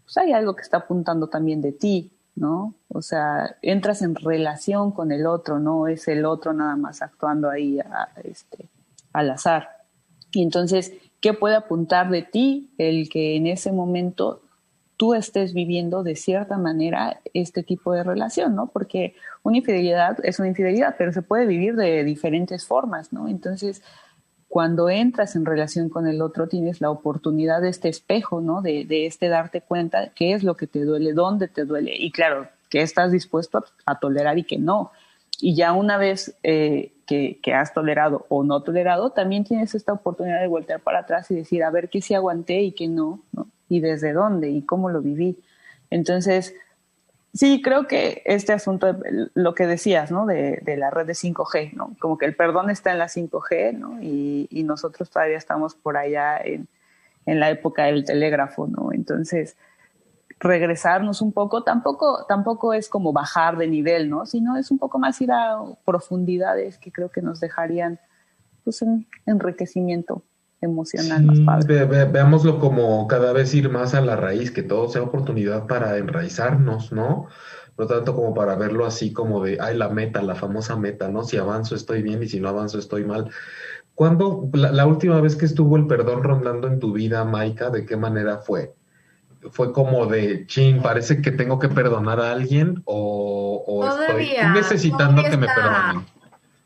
[0.04, 2.76] pues hay algo que está apuntando también de ti, ¿no?
[2.88, 7.50] O sea, entras en relación con el otro, no es el otro nada más actuando
[7.50, 8.70] ahí a, este,
[9.14, 9.70] al azar.
[10.32, 14.42] Y entonces, ¿qué puede apuntar de ti el que en ese momento
[15.00, 18.68] tú estés viviendo de cierta manera este tipo de relación, ¿no?
[18.68, 23.30] Porque una infidelidad es una infidelidad, pero se puede vivir de diferentes formas, ¿no?
[23.30, 23.82] Entonces,
[24.50, 28.64] cuando entras en relación con el otro tienes la oportunidad de este espejo, ¿no?
[28.64, 32.48] De, este darte cuenta qué es lo que te duele, dónde te duele y claro,
[32.68, 34.92] qué estás dispuesto a, tolerar y que no.
[35.40, 39.94] Y ya una vez eh, que, que, has tolerado o no tolerado, también tienes esta
[39.94, 43.22] oportunidad de voltear para atrás y decir, a ver qué sí aguanté y qué no,
[43.32, 43.48] ¿no?
[43.70, 45.38] Y desde dónde y cómo lo viví.
[45.92, 46.56] Entonces,
[47.34, 48.98] Sí, creo que este asunto,
[49.36, 50.26] lo que decías, ¿no?
[50.26, 51.96] De, de, la red de 5G, ¿no?
[52.00, 54.02] Como que el perdón está en la 5G, ¿no?
[54.02, 56.68] Y, y nosotros todavía estamos por allá en,
[57.26, 58.92] la época del telégrafo, ¿no?
[58.92, 59.56] Entonces,
[60.40, 64.26] regresarnos un poco, tampoco, tampoco es como bajar de nivel, ¿no?
[64.26, 68.00] Sino es un poco más ir a profundidades que creo que nos dejarían,
[68.64, 70.24] pues, en enriquecimiento
[70.62, 71.66] emocional más padre.
[71.68, 75.68] Ve, ve, veámoslo como cada vez ir más a la raíz, que todo sea oportunidad
[75.68, 77.28] para enraizarnos, ¿no?
[77.80, 81.24] no tanto como para verlo así como de, ay, la meta, la famosa meta, ¿no?
[81.24, 83.32] Si avanzo estoy bien y si no avanzo estoy mal.
[83.96, 87.96] ¿Cuándo, la, última vez que estuvo el perdón rondando en tu vida, Maika, de qué
[87.96, 88.74] manera fue?
[89.52, 95.38] ¿Fue como de, chin, parece que tengo que perdonar a alguien o, estoy necesitando que
[95.38, 96.06] me perdonen?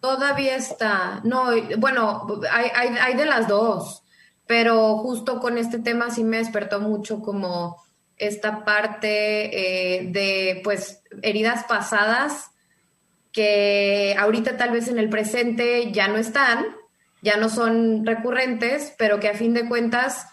[0.03, 1.21] Todavía está.
[1.23, 1.45] No,
[1.77, 4.03] bueno, hay, hay, hay de las dos,
[4.45, 7.81] pero justo con este tema sí me despertó mucho como
[8.17, 12.51] esta parte eh, de pues heridas pasadas
[13.31, 16.65] que ahorita tal vez en el presente ya no están,
[17.21, 20.27] ya no son recurrentes, pero que a fin de cuentas,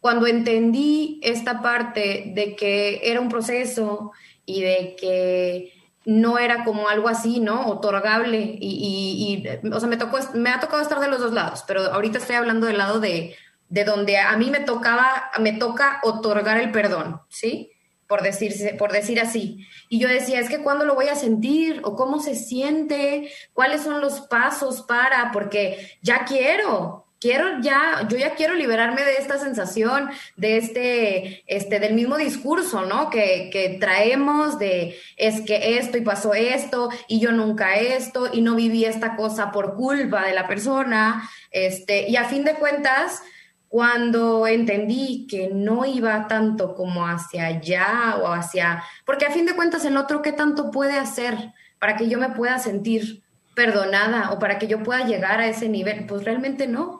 [0.00, 4.12] cuando entendí esta parte de que era un proceso
[4.46, 5.79] y de que
[6.10, 7.66] no era como algo así, ¿no?
[7.66, 11.64] Otorgable y, y, o sea, me, tocó, me ha tocado estar de los dos lados,
[11.66, 13.36] pero ahorita estoy hablando del lado de
[13.70, 17.72] de donde a mí me tocaba, me toca otorgar el perdón, ¿sí?
[18.08, 19.64] Por, decirse, por decir así.
[19.88, 21.80] Y yo decía, es que ¿cuándo lo voy a sentir?
[21.84, 23.30] ¿O cómo se siente?
[23.52, 25.30] ¿Cuáles son los pasos para?
[25.32, 31.78] Porque ya quiero, quiero ya, yo ya quiero liberarme de esta sensación, de este, este,
[31.78, 33.10] del mismo discurso, ¿no?
[33.10, 38.40] Que, que, traemos de es que esto y pasó esto y yo nunca esto y
[38.40, 43.22] no viví esta cosa por culpa de la persona, este, y a fin de cuentas,
[43.68, 49.54] cuando entendí que no iba tanto como hacia allá o hacia, porque a fin de
[49.54, 53.22] cuentas el otro qué tanto puede hacer para que yo me pueda sentir
[53.54, 56.99] perdonada o para que yo pueda llegar a ese nivel, pues realmente no.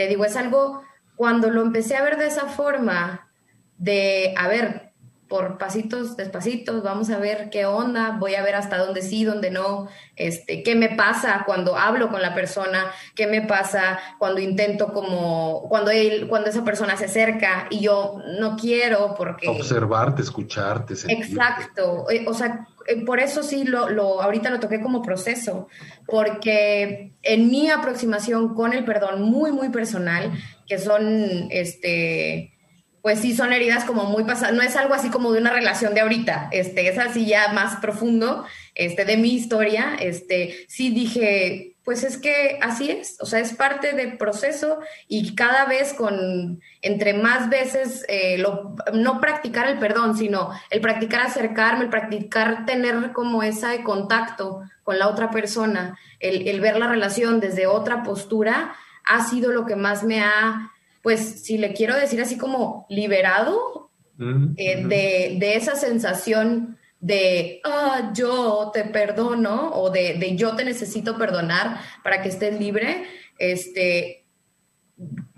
[0.00, 0.82] Te digo, es algo,
[1.14, 3.30] cuando lo empecé a ver de esa forma,
[3.76, 4.89] de, a ver,
[5.30, 9.52] por pasitos, despacitos, vamos a ver qué onda, voy a ver hasta dónde sí, dónde
[9.52, 14.92] no, este, qué me pasa cuando hablo con la persona, qué me pasa cuando intento
[14.92, 19.48] como, cuando, él, cuando esa persona se acerca y yo no quiero porque...
[19.48, 20.94] Observarte, escucharte.
[21.06, 25.68] Exacto, eh, o sea, eh, por eso sí lo, lo, ahorita lo toqué como proceso,
[26.06, 30.32] porque en mi aproximación con el perdón muy, muy personal,
[30.66, 32.52] que son, este
[33.02, 35.94] pues sí son heridas como muy pasadas, no es algo así como de una relación
[35.94, 41.76] de ahorita, este, es así ya más profundo, este, de mi historia, este, sí dije,
[41.84, 46.60] pues es que así es, o sea, es parte del proceso y cada vez con,
[46.82, 48.42] entre más veces, eh,
[48.92, 54.98] no practicar el perdón, sino el practicar acercarme, el practicar tener como ese contacto con
[54.98, 60.04] la otra persona, el ver la relación desde otra postura, ha sido lo que más
[60.04, 60.70] me ha
[61.02, 63.90] pues si le quiero decir así como liberado
[64.56, 64.84] eh,
[65.38, 72.20] de, esa sensación de, ah, yo te perdono o de, yo te necesito perdonar para
[72.20, 73.04] que estés libre,
[73.38, 74.26] este,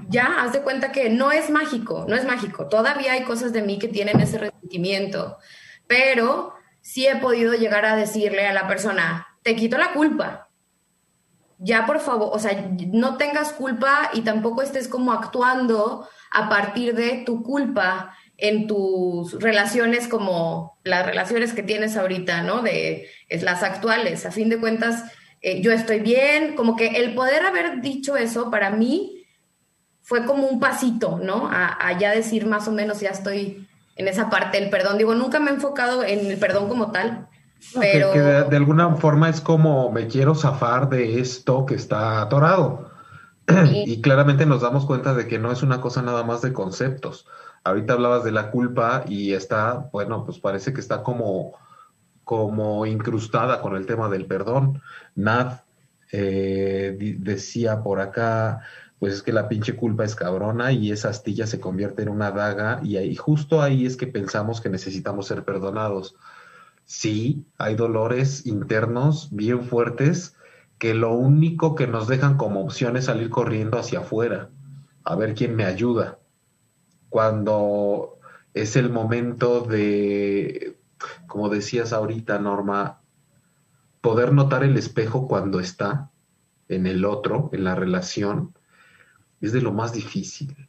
[0.09, 2.69] ya haz de cuenta que no es mágico, no es mágico.
[2.69, 5.39] Todavía hay cosas de mí que tienen ese resentimiento,
[5.87, 10.49] pero sí he podido llegar a decirle a la persona, te quito la culpa,
[11.63, 16.95] ya por favor, o sea, no tengas culpa y tampoco estés como actuando a partir
[16.95, 22.63] de tu culpa en tus relaciones como las relaciones que tienes ahorita, ¿no?
[22.63, 24.27] De es las actuales.
[24.27, 25.05] A fin de cuentas,
[25.41, 29.25] eh, yo estoy bien, como que el poder haber dicho eso para mí
[30.01, 31.49] fue como un pasito, ¿no?
[31.49, 34.99] A, a ya decir más o menos ya estoy en esa parte del perdón.
[34.99, 37.29] Digo, nunca me he enfocado en el perdón como tal,
[37.79, 38.13] pero...
[38.13, 42.91] Que, de, alguna forma es como me quiero zafar de esto que está atorado.
[43.73, 47.27] Y claramente nos damos cuenta de que no es una cosa nada más de conceptos.
[47.65, 51.53] Ahorita hablabas de la culpa y está, bueno, pues parece que está como,
[52.25, 54.83] como incrustada con el tema del perdón.
[55.15, 55.61] Nad
[56.13, 58.63] eh, decía por acá,
[58.99, 62.31] pues es que la pinche culpa es cabrona y esa astilla se convierte en una
[62.31, 66.15] daga y ahí, justo ahí es que pensamos que necesitamos ser perdonados
[66.93, 70.37] sí, hay dolores internos bien fuertes
[70.79, 74.51] que lo único que nos dejan como opción es salir corriendo hacia afuera,
[75.03, 76.19] a ver quién me ayuda.
[77.09, 78.19] Cuando
[78.53, 80.79] es el momento de,
[81.27, 83.01] como decías ahorita, Norma,
[84.03, 86.11] poder notar el espejo cuando está
[86.69, 88.55] en el otro, en la relación,
[89.41, 90.69] es de lo más difícil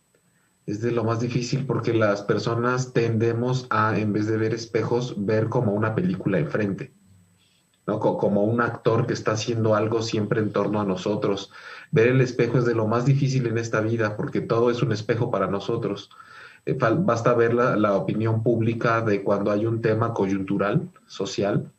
[0.65, 5.15] es de lo más difícil porque las personas tendemos a, en vez de ver espejos,
[5.25, 6.93] ver como una película enfrente,
[7.85, 7.99] ¿no?
[7.99, 11.51] Como un actor que está haciendo algo siempre en torno a nosotros.
[11.91, 14.93] Ver el espejo es de lo más difícil en esta vida porque todo es un
[14.93, 16.09] espejo para nosotros.
[16.65, 21.71] Eh, basta ver la, la opinión pública de cuando hay un tema coyuntural, social,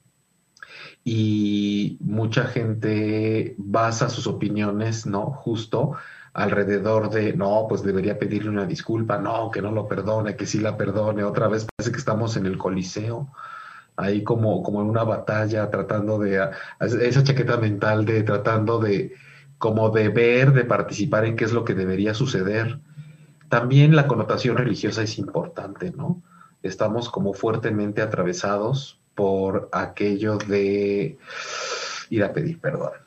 [1.05, 5.27] y mucha gente basa sus opiniones, ¿no?
[5.27, 5.93] Justo
[6.35, 10.61] alrededor de, no, pues debería pedirle una disculpa, no, que no lo perdone, que sí
[10.61, 13.31] la perdone, otra vez parece que estamos en el Coliseo
[13.97, 19.13] ahí como, como en una batalla, tratando de, esa chaqueta mental de tratando de,
[19.59, 22.81] como de ver, de participar en qué es lo que debería suceder.
[23.49, 26.23] También la connotación religiosa es importante, ¿no?
[26.63, 31.19] Estamos como fuertemente atravesados por aquello de
[32.11, 33.04] ir a pedir perdón.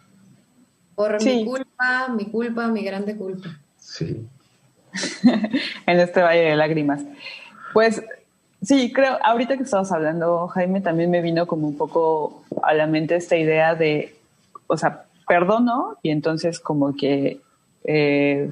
[0.98, 3.50] Por mi culpa, mi culpa, mi grande culpa.
[3.78, 4.28] Sí.
[5.86, 7.04] en este valle de lágrimas.
[7.72, 8.02] Pues
[8.64, 12.88] sí, creo, ahorita que estabas hablando, Jaime, también me vino como un poco a la
[12.88, 14.18] mente esta idea de,
[14.66, 17.42] o sea, perdono y entonces como que
[17.84, 18.52] eh,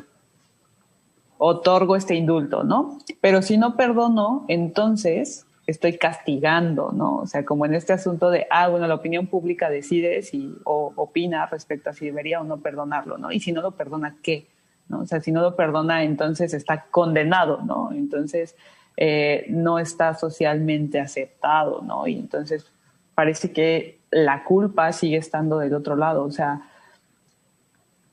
[1.40, 3.00] otorgo este indulto, ¿no?
[3.22, 7.18] Pero si no perdono, entonces estoy castigando, ¿no?
[7.18, 10.94] O sea, como en este asunto de, ah, bueno, la opinión pública decide si o
[10.96, 13.32] opina respecto a si debería o no perdonarlo, ¿no?
[13.32, 14.48] Y si no lo perdona, ¿qué?
[14.88, 15.00] ¿No?
[15.00, 17.92] O sea, si no lo perdona, entonces está condenado, ¿no?
[17.92, 18.56] Entonces
[18.98, 22.08] eh, no está socialmente aceptado, ¿no?
[22.08, 22.72] Y entonces
[23.16, 26.62] parece que la culpa sigue estando del otro lado, o sea,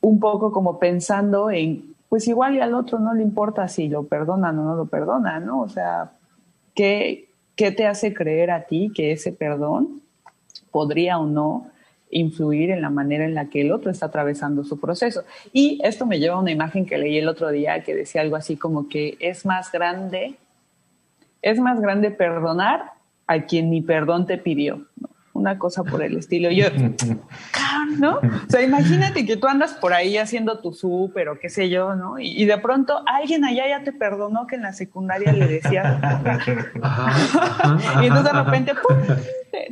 [0.00, 4.04] un poco como pensando en, pues igual y al otro no le importa si lo
[4.04, 5.60] perdonan o no lo perdonan, ¿no?
[5.60, 6.12] O sea,
[6.74, 10.02] ¿qué, ¿qué te hace creer a ti que ese perdón
[10.70, 11.68] podría o no
[12.10, 15.22] influir en la manera en la que el otro está atravesando su proceso?
[15.52, 18.36] Y esto me lleva a una imagen que leí el otro día que decía algo
[18.36, 20.36] así como que es más grande
[21.42, 22.92] es más grande perdonar
[23.26, 24.86] a quien ni perdón te pidió.
[25.42, 26.52] Una cosa por el estilo.
[26.52, 26.66] Yo,
[27.98, 28.18] ¿no?
[28.18, 31.96] O sea, imagínate que tú andas por ahí haciendo tu súper o qué sé yo,
[31.96, 32.20] ¿no?
[32.20, 36.00] Y, de pronto alguien allá ya te perdonó que en la secundaria le decías.
[38.02, 38.96] y entonces de repente, ¡pum!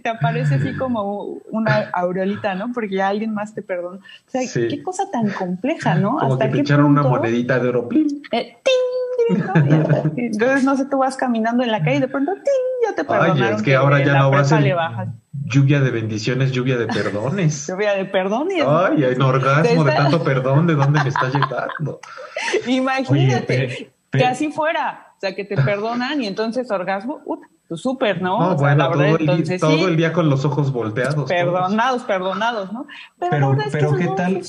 [0.03, 2.73] Te, aparece así como una aureolita, ¿no?
[2.73, 3.99] Porque ya alguien más te perdonó.
[3.99, 6.19] O sea, qué cosa tan compleja, ¿no?
[6.19, 7.89] Como Hasta que te echaron una monedita de oro.
[8.33, 9.00] Eh, ¡ting!
[10.17, 12.33] entonces, no sé, tú vas caminando en la calle y de pronto,
[12.87, 13.43] ya te perdonaron.
[13.43, 14.77] Ay, es que ahora ya no va a ser
[15.45, 17.67] lluvia de bendiciones, lluvia de perdones.
[17.69, 18.65] lluvia de perdones.
[18.67, 22.01] Ay, hay un orgasmo de tanto perdón, ¿de dónde me está llegando?
[22.67, 25.07] Imagínate que así fuera.
[25.17, 27.37] O sea, que te perdonan y entonces orgasmo, uh,
[27.77, 28.41] súper, ¿no?
[28.41, 31.29] No, bueno, todo, el, todo el, día con los ojos volteados.
[31.29, 32.87] Perdonados, perdonados, ¿no?
[33.19, 34.41] Pero, pero, ¿qué tal?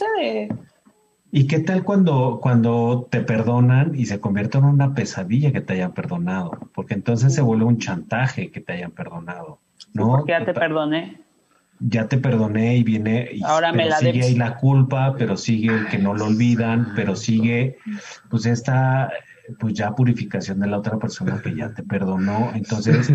[1.32, 5.74] ¿Y qué tal cuando, cuando te perdonan y se convierte en una pesadilla que te
[5.74, 6.70] hayan perdonado?
[6.74, 9.60] Porque entonces se vuelve un chantaje que te hayan perdonado.
[9.94, 10.18] ¿no?
[10.18, 11.22] porque ya te perdoné.
[11.80, 13.30] Ya te perdoné y viene.
[13.34, 16.94] Y, Ahora me la sigue ahí la culpa, pero sigue el que no lo olvidan,
[16.96, 17.78] pero sigue,
[18.30, 19.12] pues esta,
[19.60, 22.52] pues ya purificación de la otra persona que ya te perdonó.
[22.54, 23.12] Entonces,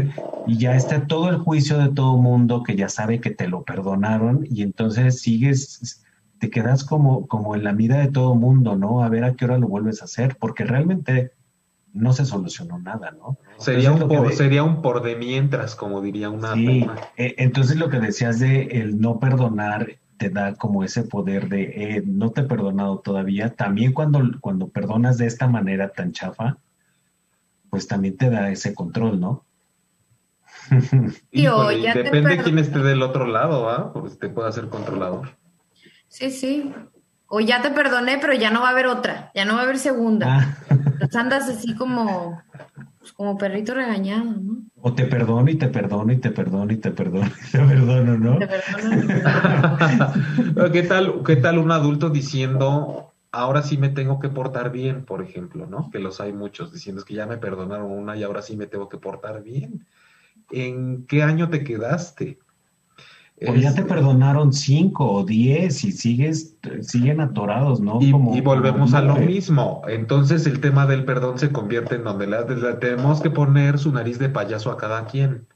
[0.47, 3.63] y ya está todo el juicio de todo mundo que ya sabe que te lo
[3.63, 6.03] perdonaron y entonces sigues
[6.39, 9.03] te quedas como, como en la mira de todo mundo, ¿no?
[9.03, 11.33] A ver a qué hora lo vuelves a hacer, porque realmente
[11.93, 13.39] no se solucionó nada, ¿no?
[13.59, 16.53] Sería, un por, sería un por de mientras, como diría una.
[16.55, 21.49] Sí, e, entonces lo que decías de el no perdonar te da como ese poder
[21.49, 23.55] de eh, no te he perdonado todavía.
[23.55, 26.59] También cuando, cuando perdonas de esta manera tan chafa,
[27.71, 29.45] pues también te da ese control, ¿no?
[31.31, 33.93] y depende de quién esté del otro lado, ¿ah?
[33.93, 35.31] Pues te puede hacer controlador.
[36.17, 36.73] Sí, sí.
[37.27, 39.65] O ya te perdoné, pero ya no va a haber otra, ya no va a
[39.65, 40.27] haber segunda.
[40.31, 40.57] Ah.
[40.71, 42.41] Entonces andas así como,
[42.99, 44.63] pues, como perrito regañado, ¿no?
[44.81, 48.17] O te perdono y te perdono y te perdono y te perdono y te perdono,
[48.17, 48.39] ¿no?
[48.39, 48.49] Te
[50.73, 55.21] ¿Qué tal, ¿Qué tal un adulto diciendo, ahora sí me tengo que portar bien, por
[55.21, 55.91] ejemplo, ¿no?
[55.91, 58.67] Que los hay muchos diciendo es que ya me perdonaron una y ahora sí me
[58.67, 59.87] tengo que portar bien.
[60.51, 62.39] ¿En qué año te quedaste?
[63.47, 68.01] O ya te perdonaron cinco o diez y sigues, siguen atorados, ¿no?
[68.01, 68.11] Y,
[68.41, 69.83] volvemos a lo mismo.
[69.89, 72.43] Entonces el tema del perdón se convierte en donde le,
[72.81, 75.47] tenemos que poner su nariz de payaso a cada quien.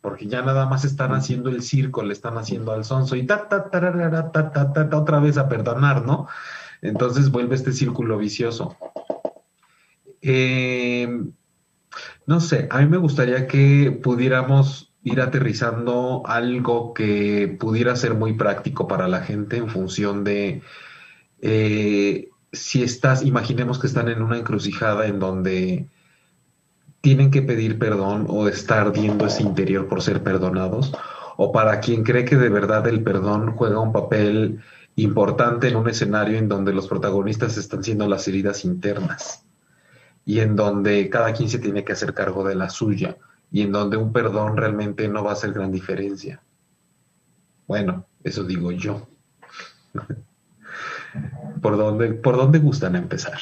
[0.00, 3.48] Porque ya nada más están haciendo el circo, le están haciendo al sonso y ta,
[3.48, 6.26] ta, ta, ta, ta, ta, otra vez a perdonar, ¿no?
[6.82, 8.76] Entonces vuelve este círculo vicioso.
[10.20, 11.08] Eh,
[12.26, 18.32] no sé, a mí me gustaría que pudiéramos ir aterrizando algo que pudiera ser muy
[18.32, 20.62] práctico para la gente en función de
[21.42, 25.86] eh, si estás, imaginemos que están en una encrucijada en donde
[27.02, 30.92] tienen que pedir perdón o estar viendo ese interior por ser perdonados,
[31.36, 34.60] o para quien cree que de verdad el perdón juega un papel
[34.96, 39.44] importante en un escenario en donde los protagonistas están siendo las heridas internas
[40.24, 43.18] y en donde cada quien se tiene que hacer cargo de la suya
[43.54, 46.42] y en donde un perdón realmente no va a hacer gran diferencia.
[47.68, 49.06] Bueno, eso digo yo.
[51.62, 53.38] ¿Por dónde, ¿Por dónde gustan empezar?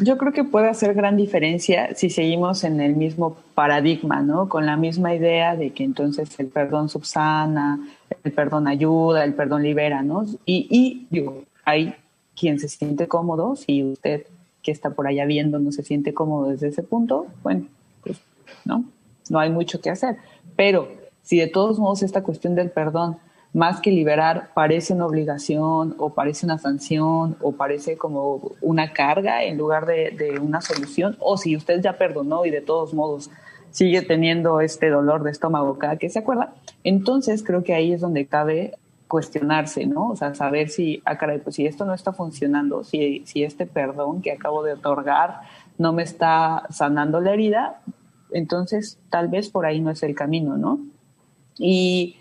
[0.00, 4.48] yo creo que puede hacer gran diferencia si seguimos en el mismo paradigma, ¿no?
[4.48, 7.80] Con la misma idea de que entonces el perdón subsana,
[8.24, 10.24] el perdón ayuda, el perdón libera, ¿no?
[10.46, 11.94] Y, y digo, hay
[12.34, 14.26] quien se siente cómodo, si usted
[14.62, 17.66] que está por allá viendo no se siente cómodo desde ese punto, bueno,
[18.02, 18.20] pues
[18.64, 18.84] no,
[19.28, 20.16] no hay mucho que hacer.
[20.56, 20.88] Pero
[21.22, 23.18] si de todos modos esta cuestión del perdón
[23.52, 29.44] más que liberar, parece una obligación o parece una sanción o parece como una carga
[29.44, 33.30] en lugar de, una solución, o si usted ya perdonó y de todos modos
[33.70, 38.00] sigue teniendo este dolor de estómago cada que se acuerda, entonces creo que ahí es
[38.00, 38.74] donde cabe
[39.12, 40.08] cuestionarse, ¿no?
[40.08, 43.66] O sea, saber si, ah, caray, pues si esto no está funcionando, si, si este
[43.66, 45.42] perdón que acabo de otorgar
[45.76, 47.82] no me está sanando la herida,
[48.30, 50.80] entonces tal vez por ahí no es el camino, ¿no?
[51.58, 52.16] Y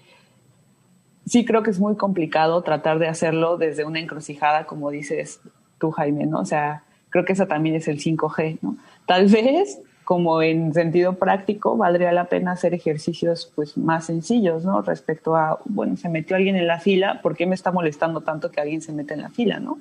[1.26, 5.40] sí creo que es muy complicado tratar de hacerlo desde una encrucijada, como dices
[5.80, 6.42] tú, Jaime, ¿no?
[6.42, 8.76] O sea, creo que eso también es el 5G, ¿no?
[9.06, 9.80] Tal vez,
[10.12, 14.82] como en sentido práctico, valdría la pena hacer ejercicios pues más sencillos, ¿no?
[14.82, 18.52] Respecto a, bueno, se metió alguien en la fila, ¿por qué me está molestando tanto
[18.52, 19.80] que alguien se meta en la fila, ¿no?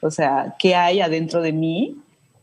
[0.00, 1.96] O sea, ¿qué hay adentro de mí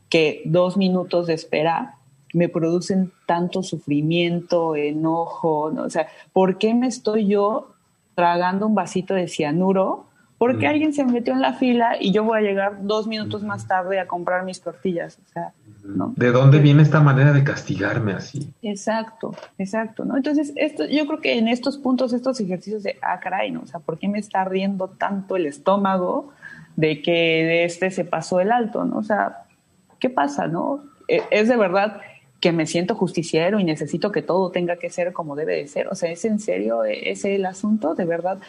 [0.10, 2.00] que dos minutos de espera
[2.34, 5.84] me producen tanto sufrimiento, enojo, ¿no?
[5.84, 7.70] O sea, ¿por qué me estoy yo
[8.14, 10.08] tragando un vasito de cianuro
[10.38, 13.68] porque alguien se metió en la fila y yo voy a llegar dos minutos más
[13.68, 15.18] tarde a comprar mis tortillas.
[15.26, 16.14] O sea, ¿no?
[16.18, 18.52] ¿De dónde viene esta manera de castigarme así?
[18.62, 20.18] Exacto, exacto, ¿no?
[20.18, 23.62] Entonces, esto, yo creo que en estos puntos, estos ejercicios de, ah, caray, ¿no?
[23.62, 26.34] O sea, ¿por qué me está ardiendo tanto el estómago
[26.76, 28.98] de que de este se pasó el alto, ¿no?
[28.98, 29.44] O sea,
[30.00, 30.84] ¿qué pasa, no?
[31.08, 32.02] E, es de verdad
[32.42, 35.88] que me siento justiciero y necesito que todo tenga que ser como debe de ser.
[35.88, 37.96] O sea, ¿es en serio ese el asunto?
[37.96, 38.40] ¿De verdad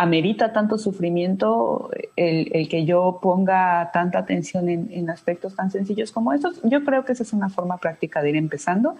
[0.00, 6.58] amerita tanto sufrimiento el, que yo ponga tanta atención en, aspectos tan sencillos como estos?
[6.64, 8.96] Yo creo que esa es una forma práctica de ir empezando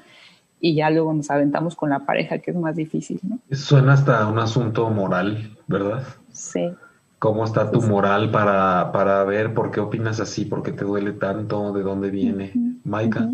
[0.60, 3.38] y ya luego nos aventamos con la pareja, que es más difícil, ¿no?
[3.50, 6.02] Suena hasta un asunto moral, ¿verdad?
[6.32, 6.70] Sí.
[7.18, 11.12] ¿Cómo está tu moral para, para ver por qué opinas así, por qué te duele
[11.12, 12.52] tanto, de dónde viene?
[12.84, 13.30] Maika.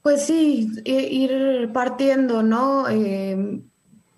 [0.00, 2.88] Pues sí, ir partiendo, ¿no?
[2.88, 3.62] Em,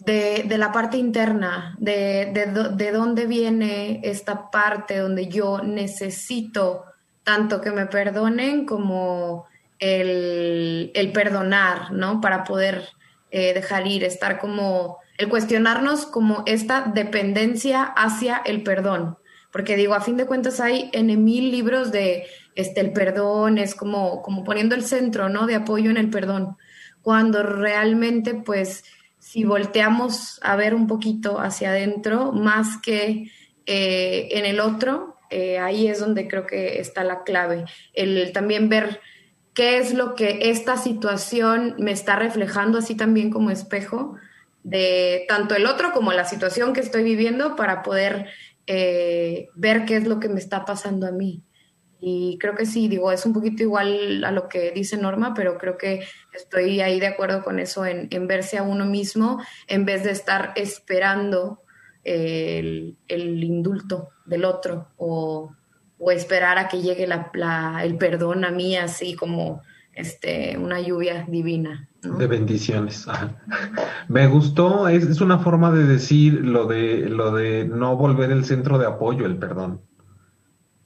[0.07, 2.33] de, la parte interna, de,
[2.77, 6.85] de, dónde viene esta parte donde yo necesito
[7.25, 9.47] tanto que me perdonen como
[9.81, 12.21] el, perdonar, ¿no?
[12.21, 12.89] Para poder
[13.33, 19.19] eh, dejar ir, estar como, el cuestionarnos como esta dependencia hacia el perdón.
[19.51, 23.75] Porque digo, a fin de cuentas hay en mil libros de este, el perdón, es
[23.75, 25.47] como, como poniendo el centro, ¿no?
[25.47, 26.57] De apoyo en el perdón.
[27.03, 28.85] Cuando realmente, pues,
[29.37, 33.31] si volteamos a ver un poquito hacia adentro, más que
[33.67, 37.67] eh, en el otro, eh, ahí es donde creo que está la clave.
[37.93, 38.99] El también ver
[39.53, 44.15] qué es lo que esta situación me está reflejando, así también como espejo,
[44.63, 48.29] de tanto el otro como la situación que estoy viviendo para poder
[48.67, 51.43] eh, ver qué es lo que me está pasando a mí.
[52.01, 55.57] Y creo que sí, digo, es un poquito igual a lo que dice Norma, pero
[55.57, 60.05] creo que estoy ahí de acuerdo con eso, en, verse a uno mismo en vez
[60.05, 61.63] de estar esperando
[62.05, 65.53] el, indulto del otro o,
[66.13, 67.09] esperar a que llegue
[67.83, 69.63] el perdón a mí así como
[69.95, 71.89] este, una lluvia divina.
[72.03, 73.07] De bendiciones.
[74.09, 78.45] Me gustó, es, es, una forma de decir lo de, lo de no volver el
[78.45, 79.81] centro de apoyo, el perdón.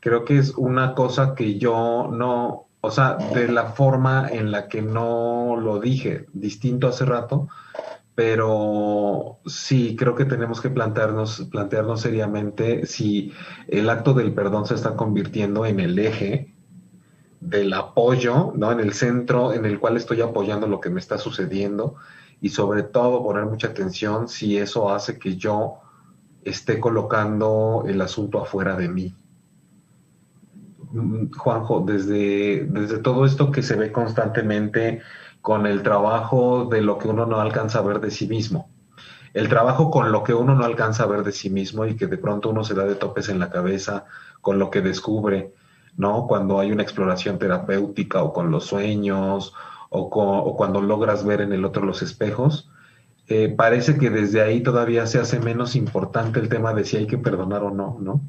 [0.01, 4.69] Creo que es una cosa que yo no, o sea, de la forma en la
[4.69, 7.49] que no lo dije, distinto hace rato,
[8.15, 13.33] pero sí, creo que tenemos que plantearnos, plantearnos seriamente si
[13.69, 16.55] el acto del perdón se está convirtiendo en el eje
[17.41, 18.73] del apoyo, ¿no?
[18.73, 21.97] En el centro en el cual estoy apoyando lo que me está sucediendo
[22.41, 25.77] y sobre todo poner mucha atención si eso hace que yo
[26.45, 29.15] esté colocando el asunto afuera de mí.
[31.37, 35.01] Juanjo, desde, desde todo esto que se ve constantemente
[35.41, 38.69] con el trabajo de lo que uno no alcanza a ver de sí mismo,
[39.33, 42.07] el trabajo con lo que uno no alcanza a ver de sí mismo y que
[42.07, 44.05] de pronto uno se da de topes en la cabeza
[44.41, 45.55] con lo que descubre,
[45.97, 46.27] ¿no?
[46.27, 49.55] Cuando hay una exploración terapéutica o con los sueños
[49.91, 52.71] o, cuando logras ver en el otro los espejos,
[53.29, 57.07] eh, parece que desde ahí todavía se hace menos importante el tema de si hay
[57.07, 58.21] que perdonar o no, ¿no?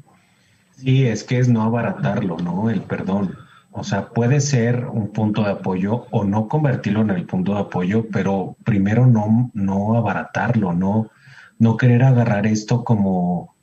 [0.72, 2.70] Sí, es que es no abaratarlo, ¿no?
[2.70, 3.36] El perdón.
[3.70, 7.60] O sea, puede ser un punto de apoyo o no convertirlo en el punto de
[7.60, 11.10] apoyo, pero primero no, no abaratarlo, no,
[11.58, 13.54] no querer agarrar esto como,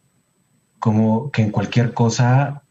[0.80, 2.64] como que en cualquier cosa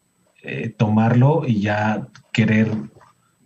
[0.43, 2.73] eh, tomarlo y ya querer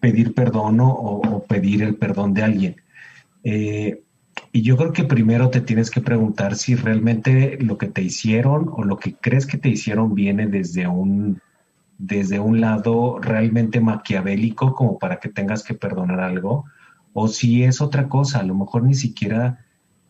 [0.01, 2.77] pedir perdón o, pedir el perdón de alguien.
[3.45, 4.03] Eh,
[4.53, 8.69] y yo creo que primero te tienes que preguntar si realmente lo que te hicieron
[8.71, 11.41] o lo que crees que te hicieron viene desde un,
[11.97, 16.67] desde un lado realmente maquiavélico como para que tengas que perdonar algo,
[17.15, 19.65] o si es otra cosa, a lo mejor ni siquiera,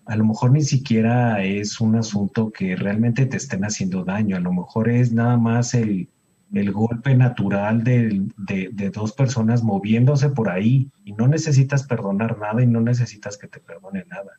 [0.07, 4.41] a lo mejor ni siquiera es un asunto que realmente te estén haciendo daño, a
[4.41, 6.09] lo mejor es nada más el,
[6.53, 12.63] el golpe natural de, de, dos personas moviéndose por ahí y no necesitas perdonar nada
[12.63, 14.33] y no necesitas que te perdone nada.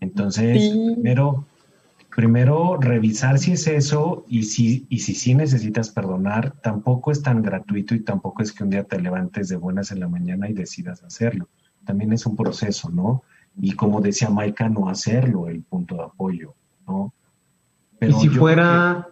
[0.00, 1.46] Entonces, primero,
[2.14, 7.42] primero revisar si es eso y si, y si sí necesitas perdonar, tampoco es tan
[7.42, 10.52] gratuito y tampoco es que un día te levantes de buenas en la mañana y
[10.52, 11.48] decidas hacerlo.
[11.84, 13.22] También es un proceso, ¿no?
[13.58, 16.54] Y como decía Maika, no hacerlo el punto de apoyo,
[16.88, 17.14] ¿no?
[17.98, 19.08] Pero y si fuera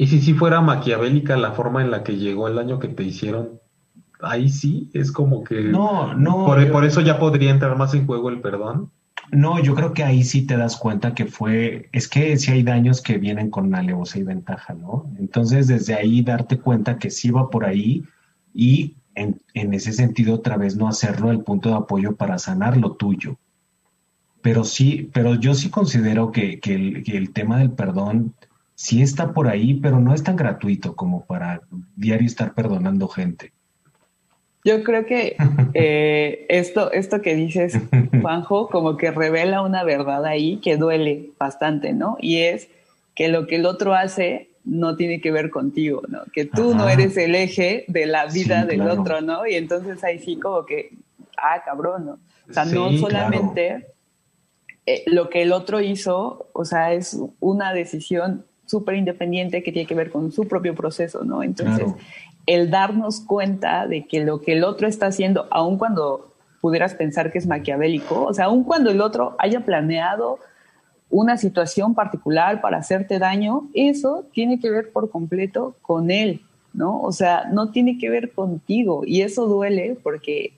[0.00, 3.02] y si sí fuera maquiavélica la forma en la que llegó el año que te
[3.02, 3.60] hicieron,
[4.20, 5.60] ahí sí es como que...
[5.60, 6.46] No, no.
[6.46, 8.92] Por, eso ya podría entrar más en juego el perdón.
[9.32, 12.62] No, yo creo que ahí sí te das cuenta que fue, es que sí hay
[12.62, 15.10] daños que vienen con alevosía y ventaja, ¿no?
[15.18, 18.04] Entonces desde ahí darte cuenta que sí va por ahí
[18.54, 22.92] y en, ese sentido otra vez no hacerlo el punto de apoyo para sanar lo
[22.92, 23.36] tuyo.
[24.42, 28.34] Pero sí, pero yo sí considero que, el, que el tema del perdón
[28.78, 31.62] sí está por ahí, pero no es tan gratuito como para
[31.96, 33.52] diario estar perdonando gente.
[34.64, 35.36] Yo creo que
[35.74, 37.76] eh, esto, esto que dices,
[38.22, 42.18] Juanjo, como que revela una verdad ahí que duele bastante, ¿no?
[42.20, 42.68] Y es
[43.16, 46.20] que lo que el otro hace no tiene que ver contigo, ¿no?
[46.32, 49.44] Que tú no eres el eje de la vida del otro, ¿no?
[49.44, 50.90] Y entonces ahí sí como que,
[51.36, 52.18] ah, cabrón, ¿no?
[52.48, 53.88] O sea, no solamente
[54.86, 59.88] eh, lo que el otro hizo, o sea, es una decisión súper independiente que tiene
[59.88, 61.42] que ver con su propio proceso, ¿no?
[61.42, 61.92] Entonces,
[62.46, 67.32] el darnos cuenta de que lo que el otro está haciendo, aun cuando pudieras pensar
[67.32, 70.38] que es maquiavélico, o sea, aun cuando el otro haya planeado
[71.10, 76.42] una situación particular para hacerte daño, eso tiene que ver por completo con él,
[76.74, 77.00] ¿no?
[77.00, 80.52] O sea, no tiene que ver contigo y eso duele porque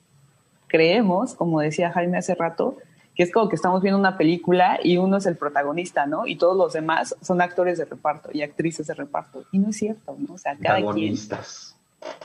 [0.67, 2.77] creemos, como decía Jaime hace rato,
[3.21, 6.25] que es como que estamos viendo una película y uno es el protagonista, ¿no?
[6.25, 9.43] Y todos los demás son actores de reparto y actrices de reparto.
[9.51, 10.33] Y no es cierto, ¿no?
[10.33, 11.13] O sea, cada quien...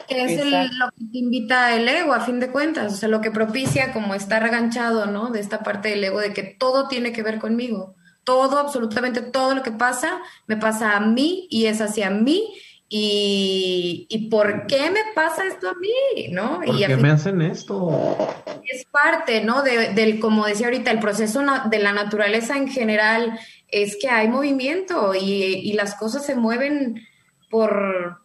[0.09, 3.31] Es lo que te invita el ego, a fin de cuentas, o sea, lo que
[3.31, 5.29] propicia como estar aganchado, ¿no?
[5.29, 7.95] De esta parte del ego, de que todo tiene que ver conmigo.
[8.25, 12.55] Todo, absolutamente todo lo que pasa, me pasa a mí y es hacia mí
[12.89, 16.61] y, y, por qué me pasa esto a mí, ¿no?
[16.65, 18.17] ¿Por y qué me hacen esto?
[18.63, 19.63] Es parte, ¿no?
[19.63, 24.29] De, del, como decía ahorita, el proceso de la naturaleza en general es que hay
[24.29, 27.03] movimiento y, y, las cosas se mueven
[27.51, 28.21] por,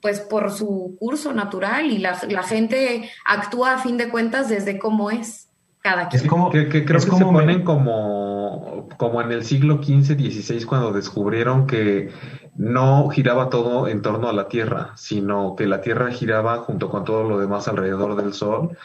[0.00, 4.78] pues, por su curso natural y la, la, gente actúa a fin de cuentas desde
[4.78, 5.47] cómo es
[5.88, 6.22] cada quien.
[6.22, 10.92] Es como, que, creo que se ponen como, como en el siglo XV, XVI, cuando
[10.92, 12.10] descubrieron que
[12.56, 17.04] no giraba todo en torno a la Tierra, sino que la Tierra giraba junto con
[17.04, 18.76] todo lo demás alrededor del Sol.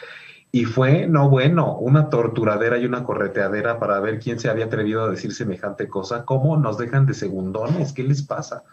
[0.51, 5.03] Y fue, no bueno, una torturadera y una correteadera para ver quién se había atrevido
[5.03, 6.25] a decir semejante cosa.
[6.25, 7.91] ¿Cómo nos dejan de segundones?
[7.91, 8.63] ¿Qué les pasa?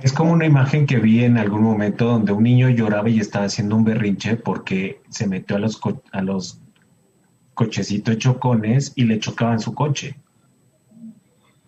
[0.00, 3.46] Es como una imagen que vi en algún momento donde un niño lloraba y estaba
[3.46, 5.80] haciendo un berrinche porque se metió a los,
[6.12, 6.60] a los
[7.58, 10.16] cochecitos chocones y le chocaban su coche.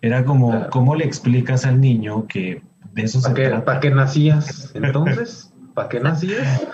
[0.01, 2.61] Era como, ¿cómo le explicas al niño que
[2.93, 3.65] de eso se trata?
[3.65, 5.51] ¿Para qué nacías entonces?
[5.73, 6.65] ¿Para qué nacías?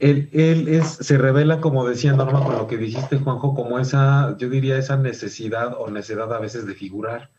[0.00, 4.36] Él, él es, se revela, como decía Norma, con lo que dijiste, Juanjo, como esa,
[4.38, 7.30] yo diría, esa necesidad o necesidad a veces de figurar,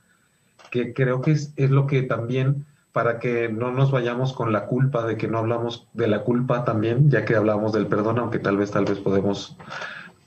[0.71, 4.67] que creo que es, es lo que también, para que no nos vayamos con la
[4.67, 8.39] culpa de que no hablamos de la culpa también, ya que hablamos del perdón, aunque
[8.39, 9.57] tal vez, tal vez podemos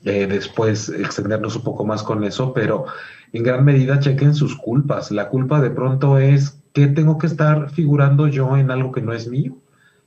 [0.05, 2.85] eh, después extendernos un poco más con eso, pero
[3.31, 5.11] en gran medida chequen sus culpas.
[5.11, 9.13] La culpa de pronto es que tengo que estar figurando yo en algo que no
[9.13, 9.57] es mío,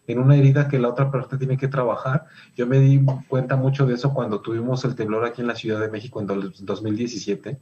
[0.07, 2.27] en una herida que la otra parte tiene que trabajar.
[2.57, 5.81] Yo me di cuenta mucho de eso cuando tuvimos el temblor aquí en la Ciudad
[5.81, 7.59] de México en 2017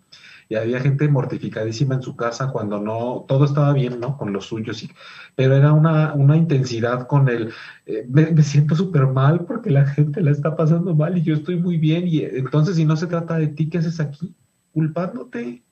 [0.48, 4.16] y había gente mortificadísima en su casa cuando no, todo estaba bien, ¿no?
[4.16, 4.90] Con los suyos, y,
[5.34, 7.52] pero era una, una intensidad con el,
[7.86, 11.56] eh, me, siento súper mal porque la gente la está pasando mal y yo estoy
[11.56, 14.34] muy bien y entonces si no se trata de ti, ¿qué haces aquí?
[14.72, 15.62] Culpándote.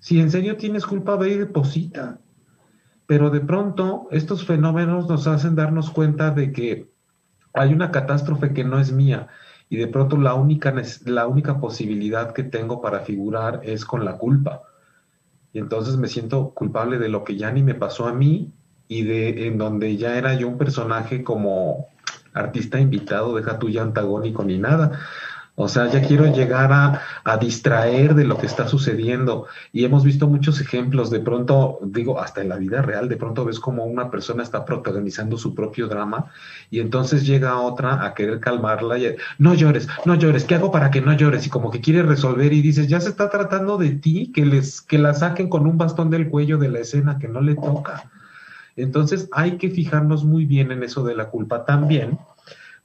[0.00, 2.18] Si en serio tienes culpa, ve y deposita.
[3.06, 6.90] Pero de pronto estos fenómenos nos hacen darnos cuenta de que
[7.54, 9.28] hay una catástrofe que no es mía
[9.68, 10.74] y de pronto la única,
[11.06, 14.62] la única posibilidad que tengo para figurar es con la culpa.
[15.52, 18.52] Y entonces me siento culpable de lo que ya ni me pasó a mí
[18.88, 21.88] y de en donde ya era yo un personaje como
[22.34, 24.98] artista invitado, deja tu ya antagónico ni nada.
[25.54, 29.46] O sea, ya quiero llegar a, distraer de lo que está sucediendo.
[29.70, 31.10] Y hemos visto muchos ejemplos.
[31.10, 34.64] De pronto, digo, hasta en la vida real, de pronto ves como una persona está
[34.64, 36.30] protagonizando su propio drama
[36.70, 40.90] y entonces llega otra a querer calmarla y no llores, no llores, ¿qué hago para
[40.90, 41.46] que no llores?
[41.46, 44.80] Y como que quiere resolver y dices, ya se está tratando de ti, que les,
[44.80, 48.10] que la saquen con un bastón del cuello de la escena que no le toca.
[48.76, 52.18] Entonces hay que fijarnos muy bien en eso de la culpa también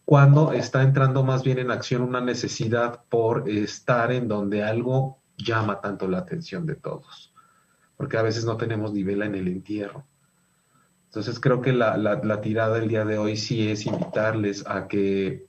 [0.07, 5.81] cuando está entrando más bien en acción una necesidad por estar en donde algo llama
[5.81, 7.33] tanto la atención de todos,
[7.97, 10.05] porque a veces no tenemos ni vela en el entierro.
[11.07, 15.45] Entonces creo que la, la, tirada del día de hoy sí es invitarles a que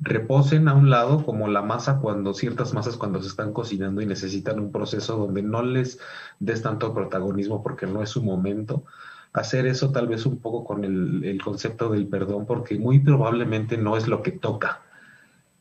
[0.00, 4.06] reposen a un lado como la masa cuando ciertas masas cuando se están cocinando y
[4.06, 6.00] necesitan un proceso donde no les
[6.40, 8.84] des tanto protagonismo porque no es su momento,
[9.32, 13.96] hacer eso tal vez un poco con el, concepto del perdón, porque muy probablemente no
[13.96, 14.82] es lo que toca.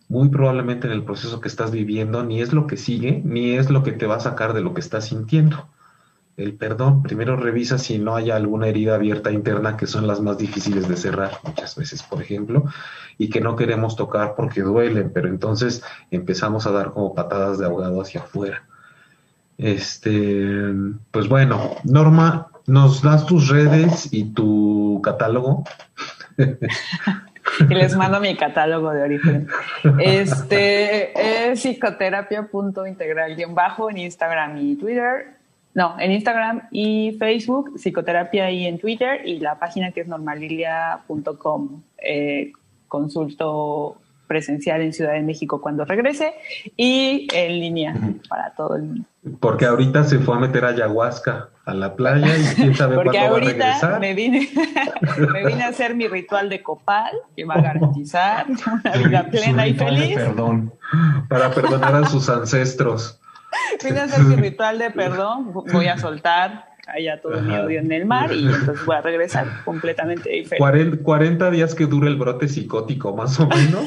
[0.07, 3.70] Muy probablemente en el proceso que estás viviendo ni es lo que sigue, ni es
[3.70, 5.67] lo que te va a sacar de lo que estás sintiendo.
[6.36, 10.38] El perdón, primero revisa si no hay alguna herida abierta interna, que son las más
[10.38, 12.63] difíciles de cerrar muchas veces, por ejemplo,
[13.17, 17.65] y que no queremos tocar porque duelen, pero entonces empezamos a dar como patadas de
[17.65, 18.65] ahogado hacia afuera.
[19.57, 20.74] Este,
[21.11, 25.63] pues bueno, Norma, ¿Nos das tus redes y tu catálogo?
[26.38, 29.47] y les mando mi catálogo de origen.
[29.97, 35.39] Este es psicoterapia.integral-bajo en Instagram y Twitter.
[35.74, 41.82] No, en Instagram y Facebook, psicoterapia y en Twitter, y la página que es normalilia.com.
[41.97, 42.51] Eh,
[42.88, 43.97] consulto
[44.28, 46.36] presencial en Ciudad de México cuando regrese
[46.78, 47.95] y en línea
[48.30, 49.07] para todo el mundo.
[49.39, 53.17] Porque ahorita se fue a meter a ayahuasca a la playa y quién sabe Porque
[53.17, 53.99] cuándo ahorita va a regresar.
[53.99, 54.49] Me vine,
[55.34, 58.45] me vine a hacer mi ritual de copal que va a garantizar
[58.86, 60.15] una vida plena y feliz.
[60.15, 60.74] Perdón.
[61.28, 63.20] Para perdonar a sus ancestros.
[63.84, 67.92] Vine a hacer mi ritual de perdón, voy a soltar allá todo mi odio en
[67.92, 71.04] el mar y entonces voy a regresar completamente diferente.
[71.04, 73.86] 40, días que dure el brote psicótico, más o menos,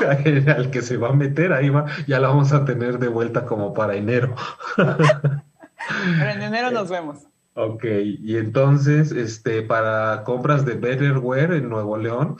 [0.56, 3.44] al que se va a meter, ahí va, ya la vamos a tener de vuelta
[3.44, 4.34] como para enero.
[4.76, 7.26] Pero en enero nos vemos.
[7.54, 12.36] Ok, y entonces, este, para compras de Betterware en Nuevo León,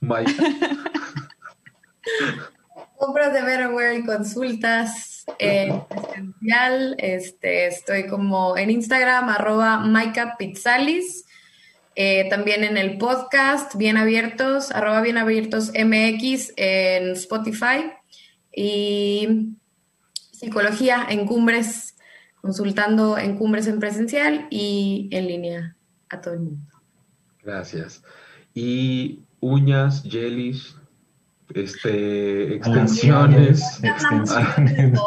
[0.00, 0.34] Mike.
[2.98, 6.96] compras de Betterware y consultas en presencial.
[6.98, 11.26] Este, estoy como en Instagram, arroba Maika Pizzalis.
[11.96, 17.92] Eh, también en el podcast, bien abiertos, arroba bien abiertos MX en Spotify.
[18.54, 19.56] Y
[20.32, 21.96] psicología en cumbres,
[22.40, 25.76] consultando en cumbres en presencial y en línea
[26.08, 26.72] a todo el mundo.
[27.42, 28.02] Gracias.
[28.54, 30.76] Y uñas, jellies,
[31.54, 35.00] este, extensiones, extensiones,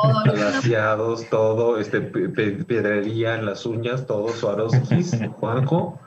[1.29, 5.99] todo, este, pedrería en las uñas, todo, Swarovskis, Juanjo.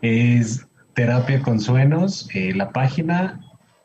[0.00, 3.40] Es Terapia con Suenos, eh, la página,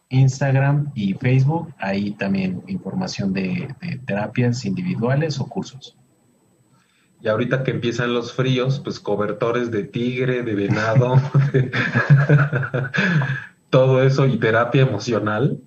[0.09, 5.97] Instagram y Facebook, ahí también información de, de terapias individuales o cursos.
[7.21, 11.15] Y ahorita que empiezan los fríos, pues cobertores de tigre, de venado,
[13.69, 15.59] todo eso y terapia emocional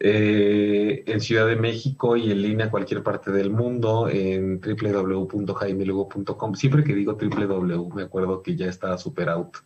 [0.00, 6.54] eh, en Ciudad de México y en línea a cualquier parte del mundo en www.jaimelugo.com.
[6.54, 9.56] Siempre que digo www me acuerdo que ya está super out.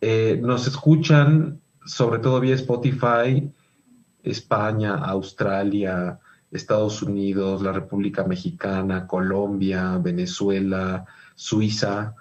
[0.00, 3.50] Eh, nos escuchan sobre todo vía Spotify,
[4.22, 6.18] España, Australia,
[6.50, 12.14] Estados Unidos, la República Mexicana, Colombia, Venezuela, Suiza,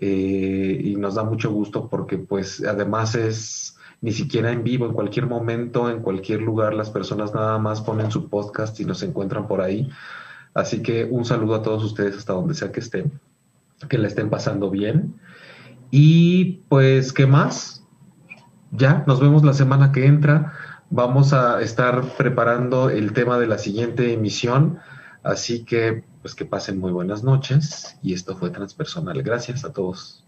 [0.00, 5.26] y nos da mucho gusto porque pues además es ni siquiera en vivo, en cualquier
[5.26, 9.60] momento, en cualquier lugar, las personas nada más ponen su podcast y nos encuentran por
[9.60, 9.90] ahí.
[10.54, 13.20] Así que un saludo a todos ustedes hasta donde sea que estén,
[13.88, 15.14] que la estén pasando bien.
[15.90, 17.84] Y pues, ¿qué más?
[18.70, 20.52] Ya, nos vemos la semana que entra.
[20.90, 24.78] Vamos a estar preparando el tema de la siguiente emisión.
[25.22, 27.98] Así que, pues que pasen muy buenas noches.
[28.02, 29.22] Y esto fue Transpersonal.
[29.22, 30.27] Gracias a todos.